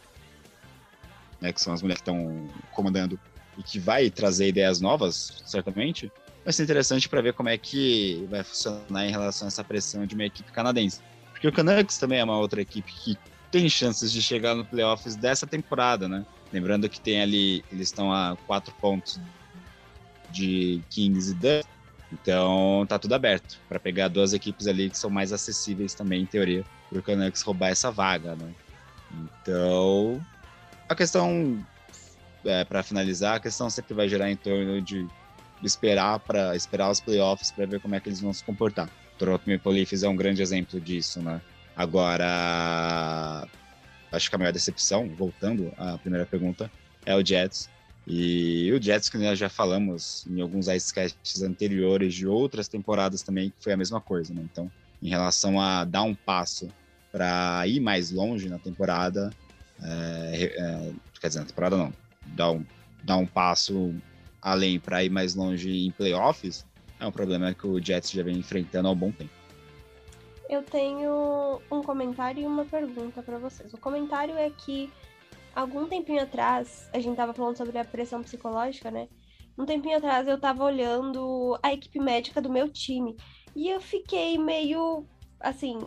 né, 1.41 1.53
que 1.53 1.61
são 1.61 1.73
as 1.73 1.81
mulheres 1.81 2.01
que 2.01 2.09
estão 2.09 2.49
comandando 2.71 3.19
e 3.57 3.63
que 3.63 3.79
vai 3.79 4.09
trazer 4.09 4.47
ideias 4.47 4.79
novas, 4.79 5.41
certamente, 5.45 6.11
vai 6.43 6.53
ser 6.53 6.63
interessante 6.63 7.09
para 7.09 7.21
ver 7.21 7.33
como 7.33 7.49
é 7.49 7.57
que 7.57 8.25
vai 8.29 8.43
funcionar 8.43 9.05
em 9.05 9.11
relação 9.11 9.47
a 9.47 9.49
essa 9.49 9.63
pressão 9.63 10.05
de 10.05 10.15
uma 10.15 10.25
equipe 10.25 10.51
canadense. 10.51 11.01
Porque 11.31 11.47
o 11.47 11.51
Canucks 11.51 11.97
também 11.97 12.19
é 12.19 12.23
uma 12.23 12.37
outra 12.37 12.61
equipe 12.61 12.91
que 12.91 13.17
tem 13.51 13.69
chances 13.69 14.11
de 14.11 14.21
chegar 14.21 14.55
no 14.55 14.65
playoffs 14.65 15.15
dessa 15.15 15.45
temporada, 15.45 16.07
né? 16.07 16.25
Lembrando 16.51 16.89
que 16.89 16.99
tem 16.99 17.21
ali, 17.21 17.63
eles 17.71 17.89
estão 17.89 18.11
a 18.11 18.37
quatro 18.47 18.73
pontos 18.79 19.19
de 20.29 20.81
Kings 20.89 21.31
e 21.31 21.33
Ducks. 21.33 21.77
Então 22.11 22.85
tá 22.87 22.97
tudo 22.97 23.13
aberto 23.13 23.59
para 23.67 23.79
pegar 23.79 24.07
duas 24.07 24.33
equipes 24.33 24.65
ali 24.67 24.89
que 24.89 24.97
são 24.97 25.09
mais 25.09 25.33
acessíveis 25.33 25.93
também, 25.93 26.21
em 26.21 26.25
teoria, 26.25 26.65
para 26.89 26.99
o 26.99 27.03
Canucks 27.03 27.41
roubar 27.41 27.69
essa 27.69 27.91
vaga, 27.91 28.35
né? 28.35 28.53
Então, 29.11 30.21
a 30.89 30.95
questão, 30.95 31.65
é, 32.45 32.63
para 32.63 32.83
finalizar, 32.83 33.35
a 33.35 33.39
questão 33.39 33.69
sempre 33.69 33.93
vai 33.93 34.07
gerar 34.07 34.31
em 34.31 34.35
torno 34.35 34.81
de 34.81 35.07
esperar 35.63 36.19
para 36.19 36.55
esperar 36.55 36.89
os 36.89 36.99
playoffs 36.99 37.51
para 37.51 37.65
ver 37.65 37.79
como 37.79 37.95
é 37.95 37.99
que 37.99 38.09
eles 38.09 38.21
vão 38.21 38.31
se 38.31 38.43
comportar. 38.43 38.89
Toronto 39.17 39.49
Maple 39.49 39.73
Leafs 39.73 40.03
é 40.03 40.09
um 40.09 40.15
grande 40.15 40.41
exemplo 40.41 40.79
disso, 40.79 41.21
né? 41.21 41.41
Agora, 41.75 43.47
acho 44.11 44.29
que 44.29 44.35
a 44.35 44.39
maior 44.39 44.53
decepção, 44.53 45.09
voltando 45.09 45.71
à 45.77 45.97
primeira 45.97 46.25
pergunta, 46.25 46.71
é 47.05 47.15
o 47.15 47.25
Jets. 47.25 47.69
E 48.05 48.71
o 48.71 48.81
Jets, 48.81 49.09
que 49.09 49.17
nós 49.17 49.37
já 49.37 49.49
falamos 49.49 50.25
em 50.27 50.39
alguns 50.39 50.67
icecasts 50.67 51.41
anteriores 51.41 52.13
de 52.13 52.25
outras 52.25 52.67
temporadas 52.67 53.21
também, 53.21 53.49
que 53.49 53.63
foi 53.63 53.73
a 53.73 53.77
mesma 53.77 53.99
coisa, 53.99 54.33
né? 54.33 54.41
Então, 54.43 54.71
em 55.01 55.09
relação 55.09 55.59
a 55.59 55.83
dar 55.83 56.03
um 56.03 56.15
passo 56.15 56.67
para 57.11 57.67
ir 57.67 57.79
mais 57.79 58.11
longe 58.11 58.47
na 58.47 58.59
temporada, 58.59 59.31
é, 59.83 60.43
é, 60.43 60.91
quer 61.19 61.27
dizer, 61.27 61.39
na 61.39 61.45
temporada 61.45 61.77
não, 61.77 61.93
dar 62.27 62.51
um, 62.51 62.65
dar 63.03 63.17
um 63.17 63.25
passo 63.25 63.93
além 64.41 64.79
para 64.79 65.03
ir 65.03 65.09
mais 65.09 65.35
longe 65.35 65.85
em 65.85 65.91
playoffs, 65.91 66.65
é 66.99 67.05
um 67.05 67.11
problema 67.11 67.53
que 67.53 67.67
o 67.67 67.83
Jets 67.83 68.11
já 68.11 68.23
vem 68.23 68.37
enfrentando 68.37 68.87
há 68.87 68.91
um 68.91 68.95
bom 68.95 69.11
tempo. 69.11 69.31
Eu 70.49 70.63
tenho 70.63 71.61
um 71.69 71.81
comentário 71.81 72.41
e 72.41 72.45
uma 72.45 72.63
pergunta 72.63 73.21
para 73.21 73.37
vocês. 73.37 73.73
O 73.73 73.77
comentário 73.77 74.35
é 74.35 74.49
que 74.49 74.89
algum 75.53 75.85
tempinho 75.87 76.23
atrás, 76.23 76.89
a 76.93 76.99
gente 76.99 77.17
tava 77.17 77.33
falando 77.33 77.57
sobre 77.57 77.77
a 77.77 77.83
pressão 77.83 78.21
psicológica, 78.23 78.89
né? 78.89 79.09
Um 79.57 79.65
tempinho 79.65 79.97
atrás 79.97 80.27
eu 80.27 80.39
tava 80.39 80.63
olhando 80.63 81.59
a 81.61 81.73
equipe 81.73 81.99
médica 81.99 82.41
do 82.41 82.49
meu 82.49 82.69
time 82.69 83.17
e 83.55 83.67
eu 83.69 83.81
fiquei 83.81 84.37
meio 84.37 85.05
assim, 85.39 85.79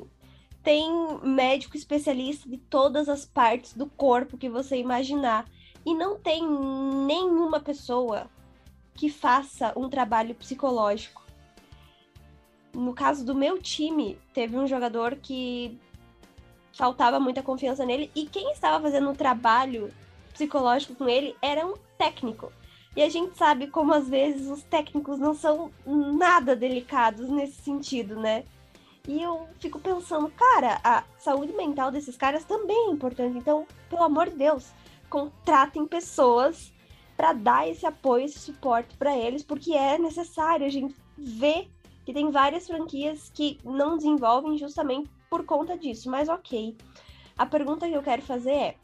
tem 0.62 0.90
médico 1.22 1.76
especialista 1.76 2.48
de 2.48 2.58
todas 2.58 3.08
as 3.08 3.24
partes 3.24 3.74
do 3.74 3.86
corpo 3.86 4.36
que 4.36 4.48
você 4.48 4.76
imaginar 4.76 5.46
e 5.84 5.94
não 5.94 6.18
tem 6.18 6.42
nenhuma 7.06 7.60
pessoa 7.60 8.26
que 8.94 9.08
faça 9.08 9.72
um 9.76 9.88
trabalho 9.88 10.34
psicológico. 10.34 11.24
No 12.74 12.92
caso 12.92 13.24
do 13.24 13.34
meu 13.34 13.60
time, 13.60 14.18
teve 14.34 14.56
um 14.56 14.66
jogador 14.66 15.16
que 15.16 15.78
faltava 16.72 17.18
muita 17.18 17.42
confiança 17.42 17.84
nele 17.84 18.10
e 18.14 18.26
quem 18.26 18.52
estava 18.52 18.80
fazendo 18.82 19.10
um 19.10 19.14
trabalho 19.14 19.92
psicológico 20.32 20.94
com 20.94 21.08
ele 21.08 21.34
era 21.40 21.66
um 21.66 21.74
técnico. 21.96 22.52
E 22.94 23.02
a 23.02 23.08
gente 23.08 23.36
sabe 23.36 23.68
como 23.68 23.94
às 23.94 24.08
vezes 24.08 24.48
os 24.48 24.62
técnicos 24.64 25.18
não 25.18 25.34
são 25.34 25.70
nada 25.86 26.54
delicados 26.54 27.28
nesse 27.28 27.62
sentido, 27.62 28.16
né? 28.16 28.44
E 29.08 29.22
eu 29.22 29.48
fico 29.58 29.80
pensando, 29.80 30.30
cara, 30.30 30.80
a 30.84 31.04
saúde 31.18 31.52
mental 31.52 31.90
desses 31.90 32.16
caras 32.16 32.44
também 32.44 32.88
é 32.88 32.92
importante. 32.92 33.38
Então, 33.38 33.66
pelo 33.88 34.02
amor 34.02 34.28
de 34.28 34.36
Deus, 34.36 34.72
contratem 35.08 35.86
pessoas 35.86 36.72
para 37.16 37.32
dar 37.32 37.68
esse 37.68 37.84
apoio, 37.84 38.24
esse 38.24 38.38
suporte 38.38 38.96
para 38.96 39.16
eles, 39.16 39.42
porque 39.42 39.72
é 39.72 39.98
necessário. 39.98 40.66
A 40.66 40.70
gente 40.70 40.94
vê 41.18 41.68
que 42.04 42.12
tem 42.12 42.30
várias 42.30 42.66
franquias 42.66 43.30
que 43.34 43.58
não 43.64 43.96
desenvolvem 43.96 44.56
justamente 44.56 45.10
por 45.28 45.44
conta 45.44 45.76
disso, 45.76 46.10
mas 46.10 46.28
ok. 46.28 46.76
A 47.36 47.46
pergunta 47.46 47.88
que 47.88 47.94
eu 47.94 48.02
quero 48.02 48.22
fazer 48.22 48.52
é: 48.52 48.76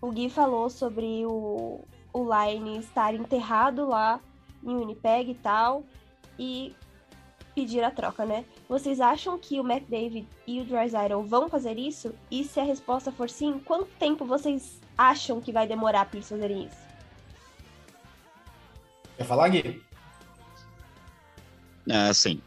o 0.00 0.10
Gui 0.10 0.28
falou 0.28 0.68
sobre 0.68 1.24
o, 1.26 1.80
o 2.12 2.24
Line 2.24 2.78
estar 2.78 3.14
enterrado 3.14 3.86
lá 3.86 4.20
em 4.62 4.76
Winnipeg 4.76 5.30
e 5.30 5.34
tal, 5.34 5.84
e 6.38 6.74
pedir 7.54 7.82
a 7.82 7.90
troca, 7.90 8.24
né? 8.24 8.44
Vocês 8.68 9.00
acham 9.00 9.38
que 9.38 9.60
o 9.60 9.70
McDavid 9.70 10.26
e 10.46 10.60
o 10.60 10.64
Drysdale 10.64 11.26
vão 11.26 11.48
fazer 11.48 11.78
isso? 11.78 12.14
E 12.30 12.44
se 12.44 12.58
a 12.60 12.64
resposta 12.64 13.12
for 13.12 13.28
sim, 13.28 13.58
quanto 13.58 13.86
tempo 13.98 14.24
vocês 14.24 14.80
acham 14.96 15.40
que 15.40 15.52
vai 15.52 15.66
demorar 15.66 16.06
para 16.06 16.18
eles 16.18 16.28
fazerem 16.28 16.66
isso? 16.66 16.82
Quer 19.16 19.24
falar, 19.24 19.48
Gui? 19.48 19.82
É, 21.88 22.12
sim. 22.12 22.40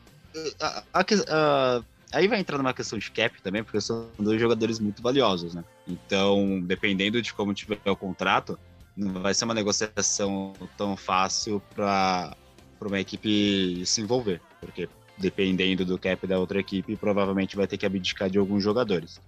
A, 0.59 0.83
a, 0.93 1.01
a, 1.01 1.83
aí 2.11 2.27
vai 2.27 2.39
entrar 2.39 2.57
numa 2.57 2.73
questão 2.73 2.97
de 2.97 3.11
cap 3.11 3.41
também, 3.41 3.63
porque 3.63 3.79
são 3.79 4.09
dois 4.17 4.39
jogadores 4.39 4.79
muito 4.79 5.01
valiosos, 5.01 5.53
né? 5.53 5.63
Então, 5.87 6.59
dependendo 6.61 7.21
de 7.21 7.33
como 7.33 7.53
tiver 7.53 7.79
o 7.85 7.95
contrato, 7.95 8.57
não 8.95 9.21
vai 9.21 9.33
ser 9.33 9.45
uma 9.45 9.53
negociação 9.53 10.53
tão 10.77 10.95
fácil 10.95 11.61
para 11.73 12.35
uma 12.81 12.99
equipe 12.99 13.85
se 13.85 14.01
envolver, 14.01 14.41
porque 14.65 14.89
dependendo 15.17 15.85
do 15.85 15.97
cap 15.97 16.25
da 16.27 16.39
outra 16.39 16.59
equipe, 16.59 16.95
provavelmente 16.95 17.55
vai 17.55 17.67
ter 17.67 17.77
que 17.77 17.85
abdicar 17.85 18.29
de 18.29 18.37
alguns 18.37 18.63
jogadores. 18.63 19.21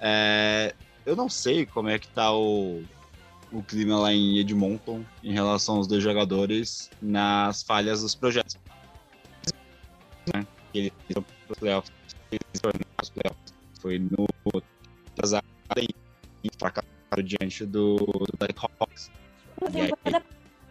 É, 0.00 0.74
eu 1.06 1.14
não 1.14 1.28
sei 1.28 1.66
como 1.66 1.88
é 1.88 1.98
que 1.98 2.08
tá 2.08 2.32
o, 2.32 2.82
o 3.52 3.62
clima 3.62 3.98
lá 3.98 4.12
em 4.12 4.38
Edmonton 4.38 5.04
em 5.22 5.32
relação 5.32 5.76
aos 5.76 5.86
dois 5.86 6.02
jogadores 6.02 6.90
nas 7.00 7.62
falhas 7.62 8.02
dos 8.02 8.14
projetos. 8.14 8.58
Né? 10.34 10.46
Eles 10.74 10.92
foram 11.06 11.22
para 11.22 11.52
os 11.52 13.10
playoffs, 13.10 13.54
foi 13.80 13.98
no 13.98 14.26
atrasado 15.12 15.44
e 15.78 16.50
fracassaram 16.58 17.22
diante 17.22 17.66
do, 17.66 17.96
do 17.96 18.38
Blackhawks. 18.38 19.10
Mas 19.60 19.74
e 19.74 19.80
aí, 19.80 19.92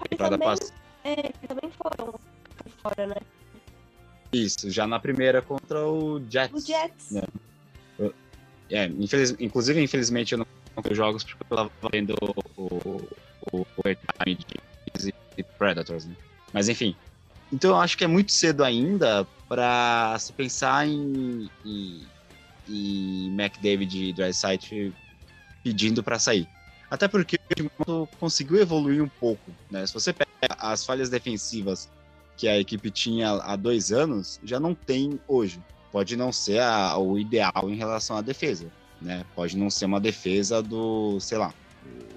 temporada 0.10 0.38
passada. 0.38 0.81
Isso, 4.32 4.70
já 4.70 4.88
na 4.88 5.00
primeira 5.00 5.42
contra 5.42 5.86
o 5.86 6.22
Jets. 6.30 6.64
O 6.64 6.66
Jets. 6.66 7.12
Né? 7.12 7.22
É, 8.70 8.86
infeliz, 8.86 9.36
inclusive, 9.40 9.82
infelizmente, 9.82 10.32
eu 10.32 10.38
não 10.38 10.48
vi 10.84 10.96
jogos 10.96 11.24
porque 11.24 11.44
eu 11.50 11.58
tava 11.58 11.72
vendo 11.92 12.16
o, 12.56 13.02
o, 13.52 13.60
o 13.62 13.66
airtime 13.84 14.36
de, 14.96 15.14
de 15.36 15.44
Predators, 15.58 16.06
né? 16.06 16.16
Mas 16.54 16.70
enfim. 16.70 16.96
Então 17.52 17.72
eu 17.72 17.78
acho 17.78 17.98
que 17.98 18.06
é 18.06 18.08
muito 18.08 18.32
cedo 18.32 18.64
ainda 18.64 19.28
para 19.50 20.18
se 20.20 20.32
pensar 20.32 20.88
em, 20.88 21.50
em, 21.66 22.08
em 22.70 23.28
McDavid 23.38 23.98
e 23.98 24.14
Dryside 24.14 24.94
pedindo 25.62 26.02
para 26.02 26.18
sair. 26.18 26.48
Até 26.90 27.10
porque 27.10 27.38
o 27.86 28.08
conseguiu 28.20 28.62
evoluir 28.62 29.04
um 29.04 29.10
pouco, 29.10 29.52
né? 29.70 29.86
Se 29.86 29.94
você 29.94 30.14
pega 30.14 30.30
as 30.58 30.86
falhas 30.86 31.10
defensivas 31.10 31.90
que 32.42 32.48
a 32.48 32.60
equipe 32.60 32.90
tinha 32.90 33.30
há 33.32 33.56
dois 33.56 33.92
anos, 33.92 34.40
já 34.44 34.60
não 34.60 34.74
tem 34.74 35.20
hoje 35.28 35.62
pode 35.92 36.16
não 36.16 36.32
ser 36.32 36.60
a, 36.60 36.98
o 36.98 37.20
ideal 37.20 37.70
em 37.70 37.76
relação 37.76 38.18
à 38.18 38.22
defesa, 38.22 38.72
né? 39.02 39.26
Pode 39.36 39.58
não 39.58 39.70
ser 39.70 39.86
uma 39.86 40.00
defesa 40.00 40.62
do, 40.62 41.20
sei 41.20 41.38
lá, 41.38 41.54
do, 41.84 42.08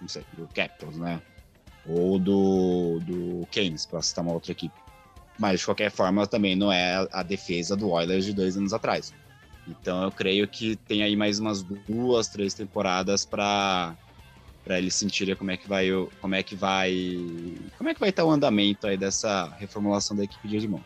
não 0.00 0.08
sei, 0.08 0.24
do 0.34 0.46
Capitals, 0.54 0.98
né? 0.98 1.20
Ou 1.86 2.18
do, 2.18 3.00
do 3.00 3.48
Keynes, 3.50 3.86
para 3.86 4.02
citar 4.02 4.22
uma 4.22 4.34
outra 4.34 4.52
equipe. 4.52 4.74
Mas, 5.38 5.60
de 5.60 5.66
qualquer 5.66 5.90
forma, 5.90 6.26
também 6.26 6.54
não 6.54 6.70
é 6.70 7.08
a 7.12 7.22
defesa 7.22 7.74
do 7.74 7.88
Oilers 7.90 8.24
de 8.24 8.34
dois 8.34 8.56
anos 8.56 8.74
atrás. 8.74 9.14
Então, 9.66 10.02
eu 10.02 10.12
creio 10.12 10.46
que 10.46 10.76
tem 10.76 11.02
aí 11.02 11.16
mais 11.16 11.38
umas 11.38 11.62
duas, 11.62 12.28
três 12.28 12.52
temporadas 12.52 13.24
para 13.24 13.96
para 14.68 14.76
eles 14.76 14.94
sentirem 14.94 15.34
como 15.34 15.50
é 15.50 15.56
que 15.56 15.66
vai 15.66 15.88
como 16.20 16.34
é 16.34 16.42
que 16.42 16.54
vai 16.54 16.92
como 17.78 17.88
é 17.88 17.94
que 17.94 18.00
vai 18.00 18.10
estar 18.10 18.22
o 18.22 18.30
andamento 18.30 18.86
aí 18.86 18.98
dessa 18.98 19.48
reformulação 19.58 20.14
da 20.14 20.24
equipe 20.24 20.46
de 20.46 20.58
Edmonton. 20.58 20.84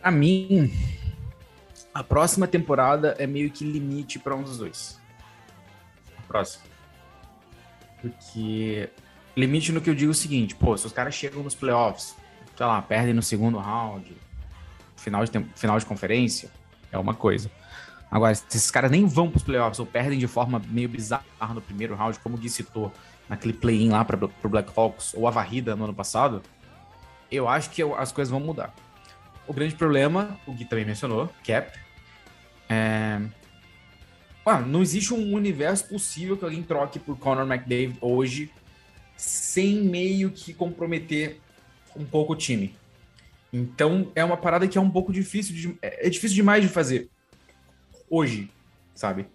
Pra 0.00 0.10
mim, 0.10 0.72
a 1.94 2.02
próxima 2.02 2.48
temporada 2.48 3.14
é 3.20 3.26
meio 3.26 3.52
que 3.52 3.64
limite 3.64 4.18
para 4.18 4.34
um 4.34 4.42
dos 4.42 4.58
dois. 4.58 5.00
A 6.18 6.22
próxima. 6.22 6.64
Porque. 8.02 8.90
Limite 9.36 9.70
no 9.70 9.80
que 9.80 9.90
eu 9.90 9.94
digo 9.94 10.10
é 10.10 10.12
o 10.12 10.14
seguinte, 10.14 10.56
pô, 10.56 10.76
se 10.76 10.86
os 10.86 10.92
caras 10.92 11.14
chegam 11.14 11.42
nos 11.42 11.54
playoffs, 11.54 12.16
sei 12.56 12.66
lá, 12.66 12.80
perdem 12.80 13.12
no 13.12 13.22
segundo 13.22 13.58
round, 13.58 14.16
final 14.96 15.24
de, 15.24 15.30
final 15.54 15.78
de 15.78 15.84
conferência, 15.84 16.50
é 16.90 16.96
uma 16.96 17.14
coisa. 17.14 17.50
Agora, 18.16 18.34
se 18.34 18.46
esses 18.48 18.70
caras 18.70 18.90
nem 18.90 19.04
vão 19.04 19.28
para 19.28 19.36
os 19.36 19.42
playoffs 19.42 19.78
ou 19.78 19.84
perdem 19.84 20.18
de 20.18 20.26
forma 20.26 20.62
meio 20.70 20.88
bizarra 20.88 21.52
no 21.52 21.60
primeiro 21.60 21.94
round, 21.94 22.18
como 22.20 22.34
o 22.34 22.38
Gui 22.38 22.48
citou, 22.48 22.90
naquele 23.28 23.52
play-in 23.52 23.90
lá 23.90 24.02
para 24.06 24.24
o 24.24 24.48
Blackhawks, 24.48 25.12
ou 25.12 25.28
a 25.28 25.30
varrida 25.30 25.76
no 25.76 25.84
ano 25.84 25.92
passado, 25.92 26.42
eu 27.30 27.46
acho 27.46 27.68
que 27.68 27.82
as 27.82 28.12
coisas 28.12 28.30
vão 28.30 28.40
mudar. 28.40 28.74
O 29.46 29.52
grande 29.52 29.74
problema, 29.74 30.40
o 30.46 30.52
Gui 30.54 30.64
também 30.64 30.86
mencionou, 30.86 31.28
cap. 31.46 31.78
É... 32.70 33.20
não 34.66 34.80
existe 34.80 35.12
um 35.12 35.34
universo 35.34 35.86
possível 35.86 36.38
que 36.38 36.44
alguém 36.46 36.62
troque 36.62 36.98
por 36.98 37.18
Conor 37.18 37.46
McDavid 37.46 37.98
hoje 38.00 38.50
sem 39.14 39.82
meio 39.82 40.30
que 40.30 40.54
comprometer 40.54 41.38
um 41.94 42.06
pouco 42.06 42.32
o 42.32 42.36
time. 42.36 42.74
Então 43.52 44.10
é 44.14 44.24
uma 44.24 44.38
parada 44.38 44.66
que 44.66 44.78
é 44.78 44.80
um 44.80 44.90
pouco 44.90 45.12
difícil 45.12 45.54
de, 45.54 45.78
é, 45.82 46.06
é 46.06 46.08
difícil 46.08 46.34
demais 46.34 46.62
de 46.62 46.70
fazer 46.70 47.10
hoje, 48.10 48.50
sabe? 48.94 49.26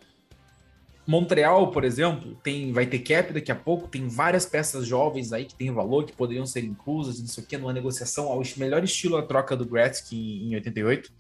Montreal, 1.06 1.72
por 1.72 1.84
exemplo, 1.84 2.36
tem, 2.44 2.72
vai 2.72 2.86
ter 2.86 3.00
cap 3.00 3.34
daqui 3.34 3.52
a 3.52 3.56
pouco, 3.56 3.88
tem 3.88 4.08
várias 4.08 4.46
peças 4.46 4.86
jovens 4.86 5.34
aí 5.34 5.46
que 5.46 5.56
têm 5.56 5.72
valor, 5.72 6.06
que 6.06 6.14
poderiam 6.14 6.46
ser 6.46 6.64
inclusas, 6.64 7.20
não 7.20 7.28
sei 7.28 7.44
o 7.44 7.48
que, 7.48 7.58
numa 7.58 7.74
negociação 7.74 8.28
ao 8.28 8.42
melhor 8.58 8.84
estilo 8.84 9.18
a 9.18 9.24
troca 9.24 9.58
do 9.58 9.66
Gretzky 9.66 10.44
em 10.46 10.56
88. 10.56 11.12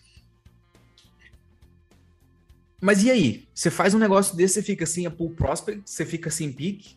Mas 2.79 3.03
e 3.03 3.11
aí? 3.11 3.47
Você 3.53 3.69
faz 3.69 3.93
um 3.93 3.99
negócio 3.99 4.35
desse, 4.35 4.55
você 4.55 4.63
fica 4.63 4.85
sem 4.85 5.05
a 5.05 5.11
pool 5.11 5.31
prospect, 5.31 5.81
você 5.85 6.05
fica 6.05 6.29
sem 6.29 6.51
pique, 6.51 6.95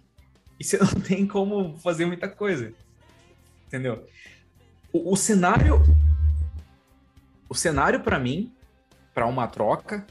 e 0.58 0.64
você 0.64 0.78
não 0.82 1.00
tem 1.00 1.26
como 1.26 1.76
fazer 1.78 2.06
muita 2.06 2.28
coisa. 2.28 2.72
Entendeu? 3.66 4.06
O, 4.92 5.12
o 5.12 5.16
cenário. 5.16 5.82
O 7.48 7.54
cenário, 7.54 8.00
para 8.00 8.18
mim, 8.18 8.52
para 9.12 9.26
uma 9.26 9.46
troca, 9.46 10.06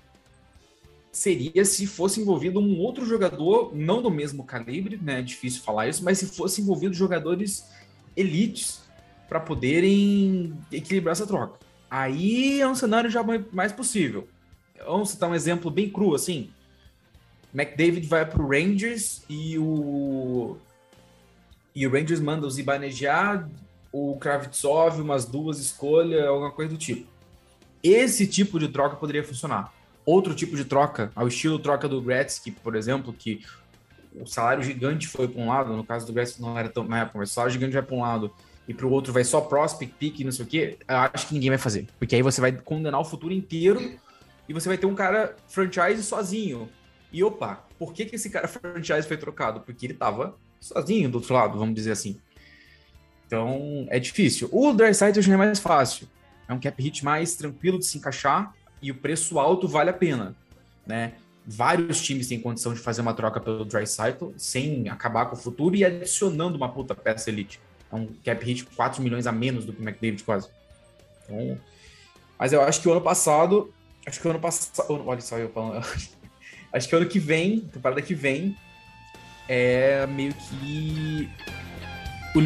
seria 1.13 1.63
se 1.63 1.86
fosse 1.86 2.19
envolvido 2.19 2.60
um 2.60 2.80
outro 2.80 3.06
jogador, 3.06 3.71
não 3.73 4.02
do 4.02 4.10
mesmo 4.10 4.43
calibre, 4.43 4.99
né? 5.02 5.19
É 5.19 5.21
difícil 5.21 5.62
falar 5.62 5.88
isso, 5.88 6.04
mas 6.04 6.17
se 6.17 6.26
fosse 6.26 6.60
envolvido 6.60 6.93
jogadores 6.95 7.69
elites 8.17 8.82
para 9.30 9.39
poderem 9.39 10.58
equilibrar 10.71 11.13
essa 11.13 11.28
troca. 11.28 11.60
Aí 11.89 12.60
é 12.60 12.67
um 12.67 12.73
cenário 12.73 13.12
já 13.12 13.23
mais 13.52 13.71
possível. 13.71 14.28
Vamos 14.86 15.12
citar 15.12 15.30
um 15.30 15.36
exemplo 15.36 15.69
bem 15.69 15.88
cru 15.88 16.15
assim. 16.15 16.49
McDavid 17.54 18.08
vai 18.08 18.26
para 18.26 18.41
o 18.41 18.49
Rangers 18.49 19.23
e 19.30 19.58
o 19.60 20.58
e 21.76 21.86
o 21.88 21.91
Rangers 21.91 22.19
manda 22.19 22.45
o 22.45 22.52
Zibanejad, 22.52 23.47
o 23.91 24.17
Kravitsov, 24.17 24.99
umas 24.99 25.26
duas 25.26 25.60
escolhas, 25.60 26.26
alguma 26.26 26.52
coisa 26.52 26.71
do 26.71 26.78
tipo. 26.78 27.08
Esse 27.84 28.26
tipo 28.26 28.60
de 28.60 28.67
troca 28.67 28.95
poderia 28.95 29.23
funcionar 29.23 29.71
outro 30.06 30.34
tipo 30.34 30.56
de 30.56 30.66
troca, 30.66 31.12
ao 31.16 31.28
estilo 31.28 31.60
troca 31.60 31.88
do 31.88 32.02
Gretzky, 32.02 32.52
por 32.52 32.76
exemplo, 32.76 33.13
que 33.13 33.42
o 34.16 34.26
salário 34.26 34.63
gigante 34.63 35.08
foi 35.08 35.28
para 35.28 35.42
um 35.42 35.48
lado, 35.48 35.76
no 35.76 35.84
caso 35.84 36.06
do 36.06 36.13
Gretzky 36.13 36.42
não 36.42 36.58
era 36.58 36.70
tão 36.70 36.84
na 36.84 37.02
época, 37.02 37.20
mas 37.20 37.32
o 37.32 37.34
salário 37.34 37.54
gigante 37.54 37.74
vai 37.74 37.82
para 37.82 37.96
um 37.96 38.02
lado 38.02 38.34
e 38.68 38.74
para 38.74 38.86
o 38.86 38.92
outro 38.92 39.12
vai 39.12 39.24
só 39.24 39.42
prospect, 39.42 39.96
pick, 39.98 40.20
não 40.22 40.32
sei 40.32 40.46
o 40.46 40.48
quê, 40.48 40.78
acho 40.88 41.28
que 41.28 41.34
ninguém 41.34 41.50
vai 41.50 41.58
fazer. 41.58 41.88
Porque 42.00 42.16
aí 42.16 42.22
você 42.22 42.39
vai 42.39 42.52
condenar 42.52 43.00
o 43.00 43.06
futuro 43.06 43.34
inteiro 43.34 43.98
e 44.48 44.54
você 44.54 44.70
vai 44.70 44.78
ter 44.78 44.86
um 44.86 44.96
cara 44.96 45.36
franchise 45.48 46.04
sozinho. 46.04 46.70
E 47.12 47.24
opa, 47.24 47.66
por 47.78 47.94
que, 47.94 48.06
que 48.06 48.16
esse 48.16 48.30
cara 48.30 48.48
franchise 48.48 49.08
foi 49.08 49.18
trocado? 49.18 49.62
Porque 49.62 49.86
ele 49.86 49.94
estava 49.94 50.36
sozinho 50.60 51.10
do 51.10 51.16
outro 51.16 51.34
lado, 51.34 51.58
vamos 51.58 51.76
dizer 51.76 51.92
assim. 51.92 52.20
Então, 53.28 53.86
é 53.89 54.00
difícil. 54.00 54.48
O 54.52 54.74
Dry 54.74 54.94
já 54.94 55.08
é 55.08 55.38
mais 55.38 55.60
fácil. 55.60 56.08
É 56.48 56.54
um 56.54 56.60
cap 56.60 56.82
hit 56.82 57.04
mais 57.04 57.36
tranquilo 57.36 57.80
de 57.80 57.86
se 57.86 57.98
encaixar 57.98 58.54
e 58.84 58.91
o 58.91 58.96
preço 58.96 59.39
alto 59.39 59.67
vale 59.67 59.89
a 59.89 59.93
pena, 59.93 60.36
né? 60.86 61.13
Vários 61.46 62.02
times 62.02 62.28
têm 62.28 62.39
condição 62.39 62.74
de 62.74 62.80
fazer 62.80 63.02
uma 63.02 63.13
troca 63.13 63.39
pelo 63.39 63.65
Dry 63.65 63.88
Cycle 63.88 64.34
sem 64.38 64.88
acabar 64.89 65.26
com 65.26 65.36
o 65.36 65.39
futuro 65.39 65.76
e 65.76 65.84
adicionando 65.84 66.58
uma 66.58 66.69
puta 66.69 66.93
peça 66.93 67.30
elite. 67.30 67.60
É 67.91 67.96
um 67.96 68.08
cap 68.24 68.46
hit 68.46 68.65
4 68.65 69.02
milhões 69.02 69.26
a 69.26 69.32
menos 69.32 69.65
do 69.65 69.74
que 69.74 69.82
o 69.82 69.84
McDavid 69.84 70.24
quase. 70.24 70.50
Então, 71.24 71.60
mas 72.38 72.52
eu 72.52 72.62
acho 72.62 72.82
que 72.82 72.89
o 72.89 72.91
ano 72.91 73.02
passado, 73.02 73.74
acho 74.06 74.19
que 74.19 74.28
o 74.28 74.32
ano 74.32 74.39
passado, 74.39 75.04
olha 75.06 75.22
só 75.22 75.38
eu 75.38 75.50
falando, 75.50 75.86
acho 76.74 76.89
que 76.89 76.96
o 76.96 76.98
ano 76.98 77.08
que 77.08 77.19
vem, 77.19 77.62
temporada 77.62 78.02
que 78.02 78.13
vem, 78.13 78.58
é 79.48 80.06
meio 80.08 80.34
que 80.34 81.30
o 82.36 82.39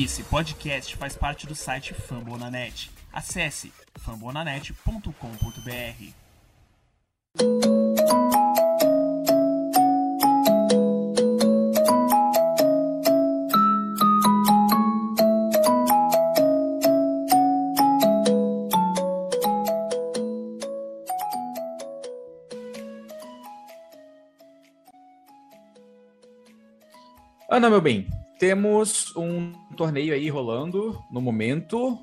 Esse 0.00 0.22
podcast 0.22 0.94
faz 0.94 1.16
parte 1.16 1.44
do 1.44 1.56
site 1.56 1.92
Fambonanet. 1.92 2.88
Acesse 3.12 3.72
fambonanet.com.br. 3.96 5.10
Ana, 27.50 27.68
meu 27.68 27.80
bem, 27.80 28.06
temos 28.38 29.16
um 29.16 29.52
torneio 29.78 30.12
aí 30.12 30.28
rolando 30.28 31.00
no 31.08 31.20
momento, 31.20 31.96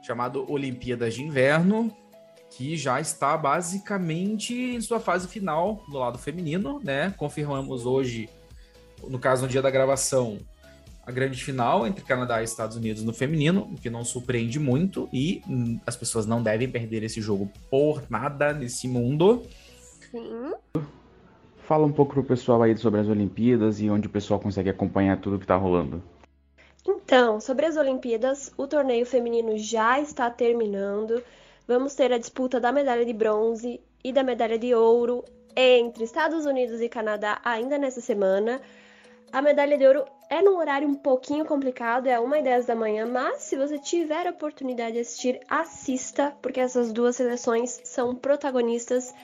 chamado 0.00 0.50
Olimpíadas 0.50 1.14
de 1.14 1.24
Inverno, 1.24 1.92
que 2.56 2.76
já 2.76 3.00
está 3.00 3.36
basicamente 3.36 4.54
em 4.54 4.80
sua 4.80 5.00
fase 5.00 5.26
final 5.26 5.82
do 5.90 5.98
lado 5.98 6.16
feminino, 6.16 6.80
né? 6.82 7.12
Confirmamos 7.16 7.84
hoje, 7.84 8.28
no 9.08 9.18
caso 9.18 9.42
no 9.42 9.48
dia 9.48 9.60
da 9.60 9.68
gravação, 9.68 10.38
a 11.04 11.10
grande 11.10 11.42
final 11.42 11.86
entre 11.86 12.04
Canadá 12.04 12.40
e 12.40 12.44
Estados 12.44 12.76
Unidos 12.76 13.02
no 13.02 13.12
feminino, 13.12 13.68
o 13.72 13.74
que 13.74 13.90
não 13.90 14.04
surpreende 14.04 14.60
muito 14.60 15.08
e 15.12 15.42
hum, 15.48 15.80
as 15.84 15.96
pessoas 15.96 16.24
não 16.24 16.40
devem 16.40 16.70
perder 16.70 17.02
esse 17.02 17.20
jogo 17.20 17.50
por 17.68 18.04
nada 18.08 18.52
nesse 18.52 18.86
mundo. 18.86 19.42
Sim. 20.10 20.52
Fala 21.66 21.84
um 21.84 21.92
pouco 21.92 22.14
pro 22.14 22.24
pessoal 22.24 22.62
aí 22.62 22.76
sobre 22.78 23.00
as 23.00 23.08
Olimpíadas 23.08 23.80
e 23.80 23.90
onde 23.90 24.06
o 24.06 24.10
pessoal 24.10 24.38
consegue 24.38 24.70
acompanhar 24.70 25.20
tudo 25.20 25.38
que 25.38 25.46
tá 25.46 25.56
rolando. 25.56 26.00
Então, 27.08 27.40
sobre 27.40 27.64
as 27.64 27.78
Olimpíadas, 27.78 28.52
o 28.54 28.66
torneio 28.66 29.06
feminino 29.06 29.56
já 29.56 29.98
está 29.98 30.28
terminando. 30.30 31.24
Vamos 31.66 31.94
ter 31.94 32.12
a 32.12 32.18
disputa 32.18 32.60
da 32.60 32.70
medalha 32.70 33.02
de 33.02 33.14
bronze 33.14 33.80
e 34.04 34.12
da 34.12 34.22
medalha 34.22 34.58
de 34.58 34.74
ouro 34.74 35.24
entre 35.56 36.04
Estados 36.04 36.44
Unidos 36.44 36.82
e 36.82 36.88
Canadá 36.90 37.40
ainda 37.42 37.78
nessa 37.78 38.02
semana. 38.02 38.60
A 39.32 39.40
medalha 39.40 39.78
de 39.78 39.86
ouro 39.86 40.04
é 40.28 40.42
num 40.42 40.58
horário 40.58 40.86
um 40.86 40.94
pouquinho 40.94 41.46
complicado, 41.46 42.08
é 42.08 42.20
1 42.20 42.34
e 42.34 42.42
10 42.42 42.66
da 42.66 42.74
manhã, 42.74 43.06
mas 43.06 43.40
se 43.40 43.56
você 43.56 43.78
tiver 43.78 44.26
a 44.26 44.30
oportunidade 44.30 44.92
de 44.92 44.98
assistir, 44.98 45.40
assista, 45.48 46.36
porque 46.42 46.60
essas 46.60 46.92
duas 46.92 47.16
seleções 47.16 47.80
são 47.84 48.14
protagonistas 48.14 49.14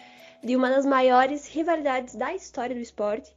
de 0.43 0.57
uma 0.57 0.71
das 0.71 0.87
maiores 0.87 1.47
rivalidades 1.47 2.15
da 2.15 2.35
história 2.35 2.75
do 2.75 2.81
esporte. 2.81 3.31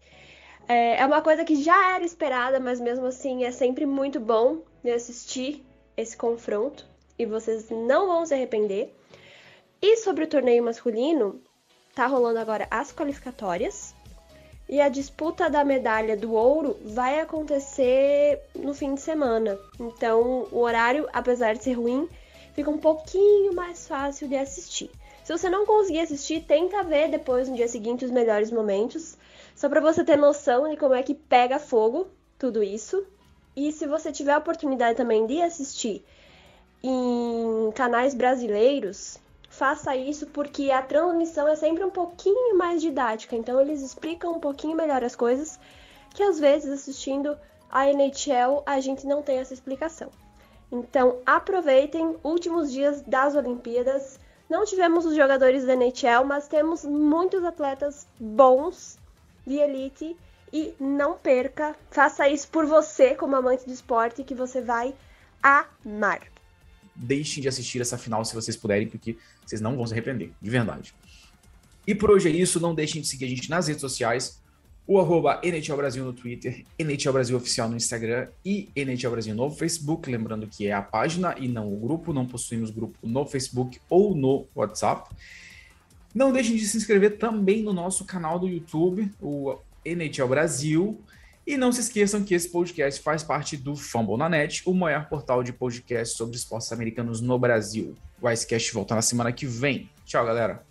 É, 0.67 1.01
é 1.01 1.05
uma 1.05 1.21
coisa 1.21 1.45
que 1.45 1.55
já 1.55 1.95
era 1.95 2.03
esperada, 2.03 2.59
mas 2.59 2.79
mesmo 2.79 3.05
assim 3.05 3.45
é 3.45 3.51
sempre 3.51 3.85
muito 3.85 4.19
bom 4.19 4.61
assistir 4.85 5.65
esse 5.95 6.15
confronto 6.15 6.85
e 7.17 7.25
vocês 7.25 7.69
não 7.69 8.07
vão 8.07 8.25
se 8.25 8.33
arrepender. 8.33 8.93
E 9.81 9.97
sobre 9.97 10.23
o 10.23 10.27
torneio 10.27 10.63
masculino, 10.63 11.41
tá 11.93 12.07
rolando 12.07 12.39
agora 12.39 12.67
as 12.69 12.93
qualificatórias 12.93 13.95
e 14.69 14.81
a 14.81 14.89
disputa 14.89 15.49
da 15.49 15.63
medalha 15.63 16.17
do 16.17 16.33
ouro 16.33 16.77
vai 16.83 17.19
acontecer 17.19 18.41
no 18.55 18.73
fim 18.73 18.95
de 18.95 19.01
semana. 19.01 19.57
Então, 19.79 20.47
o 20.51 20.59
horário, 20.59 21.07
apesar 21.13 21.55
de 21.55 21.63
ser 21.63 21.73
ruim, 21.73 22.07
fica 22.53 22.69
um 22.69 22.77
pouquinho 22.77 23.53
mais 23.53 23.87
fácil 23.87 24.27
de 24.27 24.35
assistir. 24.35 24.91
Se 25.23 25.37
você 25.37 25.49
não 25.49 25.65
conseguir 25.65 25.99
assistir, 25.99 26.41
tenta 26.41 26.83
ver 26.83 27.09
depois 27.09 27.49
no 27.49 27.55
dia 27.55 27.67
seguinte 27.67 28.05
os 28.05 28.11
melhores 28.11 28.51
momentos, 28.51 29.16
só 29.57 29.67
para 29.67 29.81
você 29.81 30.03
ter 30.03 30.15
noção 30.15 30.69
de 30.69 30.77
como 30.77 30.93
é 30.93 31.01
que 31.01 31.15
pega 31.15 31.57
fogo 31.57 32.07
tudo 32.37 32.61
isso. 32.61 33.03
E 33.55 33.71
se 33.71 33.87
você 33.87 34.11
tiver 34.11 34.33
a 34.33 34.37
oportunidade 34.37 34.95
também 34.95 35.25
de 35.25 35.41
assistir 35.41 36.05
em 36.83 37.71
canais 37.73 38.13
brasileiros, 38.13 39.17
faça 39.49 39.95
isso 39.95 40.27
porque 40.27 40.69
a 40.69 40.83
transmissão 40.83 41.47
é 41.47 41.55
sempre 41.55 41.83
um 41.83 41.89
pouquinho 41.89 42.55
mais 42.55 42.83
didática, 42.83 43.35
então 43.35 43.59
eles 43.59 43.81
explicam 43.81 44.33
um 44.33 44.39
pouquinho 44.39 44.77
melhor 44.77 45.03
as 45.03 45.15
coisas, 45.15 45.59
que 46.13 46.21
às 46.21 46.39
vezes 46.39 46.71
assistindo 46.71 47.35
a 47.67 47.89
NHL 47.89 48.61
a 48.63 48.79
gente 48.79 49.07
não 49.07 49.23
tem 49.23 49.39
essa 49.39 49.55
explicação. 49.55 50.11
Então 50.71 51.17
aproveitem 51.25 52.15
últimos 52.23 52.71
dias 52.71 53.01
das 53.01 53.33
Olimpíadas 53.33 54.19
não 54.47 54.65
tivemos 54.65 55.03
os 55.03 55.15
jogadores 55.15 55.65
da 55.65 55.73
NHL, 55.73 56.23
mas 56.25 56.47
temos 56.47 56.85
muitos 56.85 57.43
atletas 57.43 58.07
bons 58.19 58.99
de 59.47 59.55
elite 59.55 60.15
e 60.51 60.73
não 60.79 61.17
perca, 61.17 61.75
faça 61.89 62.27
isso 62.27 62.47
por 62.49 62.65
você 62.65 63.15
como 63.15 63.35
amante 63.35 63.65
de 63.65 63.73
esporte 63.73 64.23
que 64.23 64.35
você 64.35 64.61
vai 64.61 64.93
amar. 65.41 66.21
Deixem 66.95 67.41
de 67.41 67.47
assistir 67.47 67.81
essa 67.81 67.97
final 67.97 68.25
se 68.25 68.35
vocês 68.35 68.57
puderem, 68.57 68.87
porque 68.87 69.17
vocês 69.45 69.61
não 69.61 69.75
vão 69.75 69.87
se 69.87 69.93
arrepender, 69.93 70.31
de 70.41 70.49
verdade. 70.49 70.93
E 71.85 71.95
por 71.95 72.11
hoje 72.11 72.27
é 72.27 72.31
isso, 72.31 72.59
não 72.59 72.75
deixem 72.75 73.01
de 73.01 73.07
seguir 73.07 73.25
a 73.25 73.29
gente 73.29 73.49
nas 73.49 73.67
redes 73.67 73.81
sociais, 73.81 74.41
o 74.87 74.99
arroba 74.99 75.41
NHL 75.43 75.75
Brasil 75.75 76.05
no 76.05 76.13
Twitter, 76.13 76.63
NHL 76.79 77.11
Brasil 77.11 77.35
Oficial 77.35 77.69
no 77.69 77.75
Instagram 77.75 78.29
e 78.43 78.69
NHL 78.73 79.11
Brasil 79.11 79.35
no 79.35 79.51
Facebook. 79.51 80.09
Lembrando 80.09 80.47
que 80.47 80.67
é 80.67 80.71
a 80.71 80.81
página 80.81 81.35
e 81.37 81.47
não 81.49 81.71
o 81.71 81.77
grupo, 81.77 82.13
não 82.13 82.25
possuímos 82.25 82.69
grupo 82.69 82.97
no 83.03 83.25
Facebook 83.25 83.81
ou 83.89 84.15
no 84.15 84.47
WhatsApp. 84.55 85.13
Não 86.17 86.31
deixem 86.31 86.55
de 86.55 86.65
se 86.67 86.75
inscrever 86.75 87.19
também 87.19 87.61
no 87.61 87.71
nosso 87.71 88.03
canal 88.03 88.39
do 88.39 88.47
YouTube, 88.47 89.11
o 89.21 89.55
NHL 89.85 90.27
Brasil. 90.27 90.99
E 91.45 91.55
não 91.55 91.71
se 91.71 91.81
esqueçam 91.81 92.23
que 92.23 92.33
esse 92.33 92.49
podcast 92.49 93.03
faz 93.03 93.21
parte 93.21 93.55
do 93.55 93.75
Fumble 93.75 94.17
na 94.17 94.27
Net, 94.27 94.63
o 94.65 94.73
maior 94.73 95.07
portal 95.07 95.43
de 95.43 95.53
podcast 95.53 96.17
sobre 96.17 96.35
esportes 96.35 96.71
americanos 96.71 97.21
no 97.21 97.37
Brasil. 97.37 97.95
O 98.19 98.27
Icecast 98.27 98.73
volta 98.73 98.95
na 98.95 99.03
semana 99.03 99.31
que 99.31 99.45
vem. 99.45 99.91
Tchau, 100.07 100.25
galera. 100.25 100.65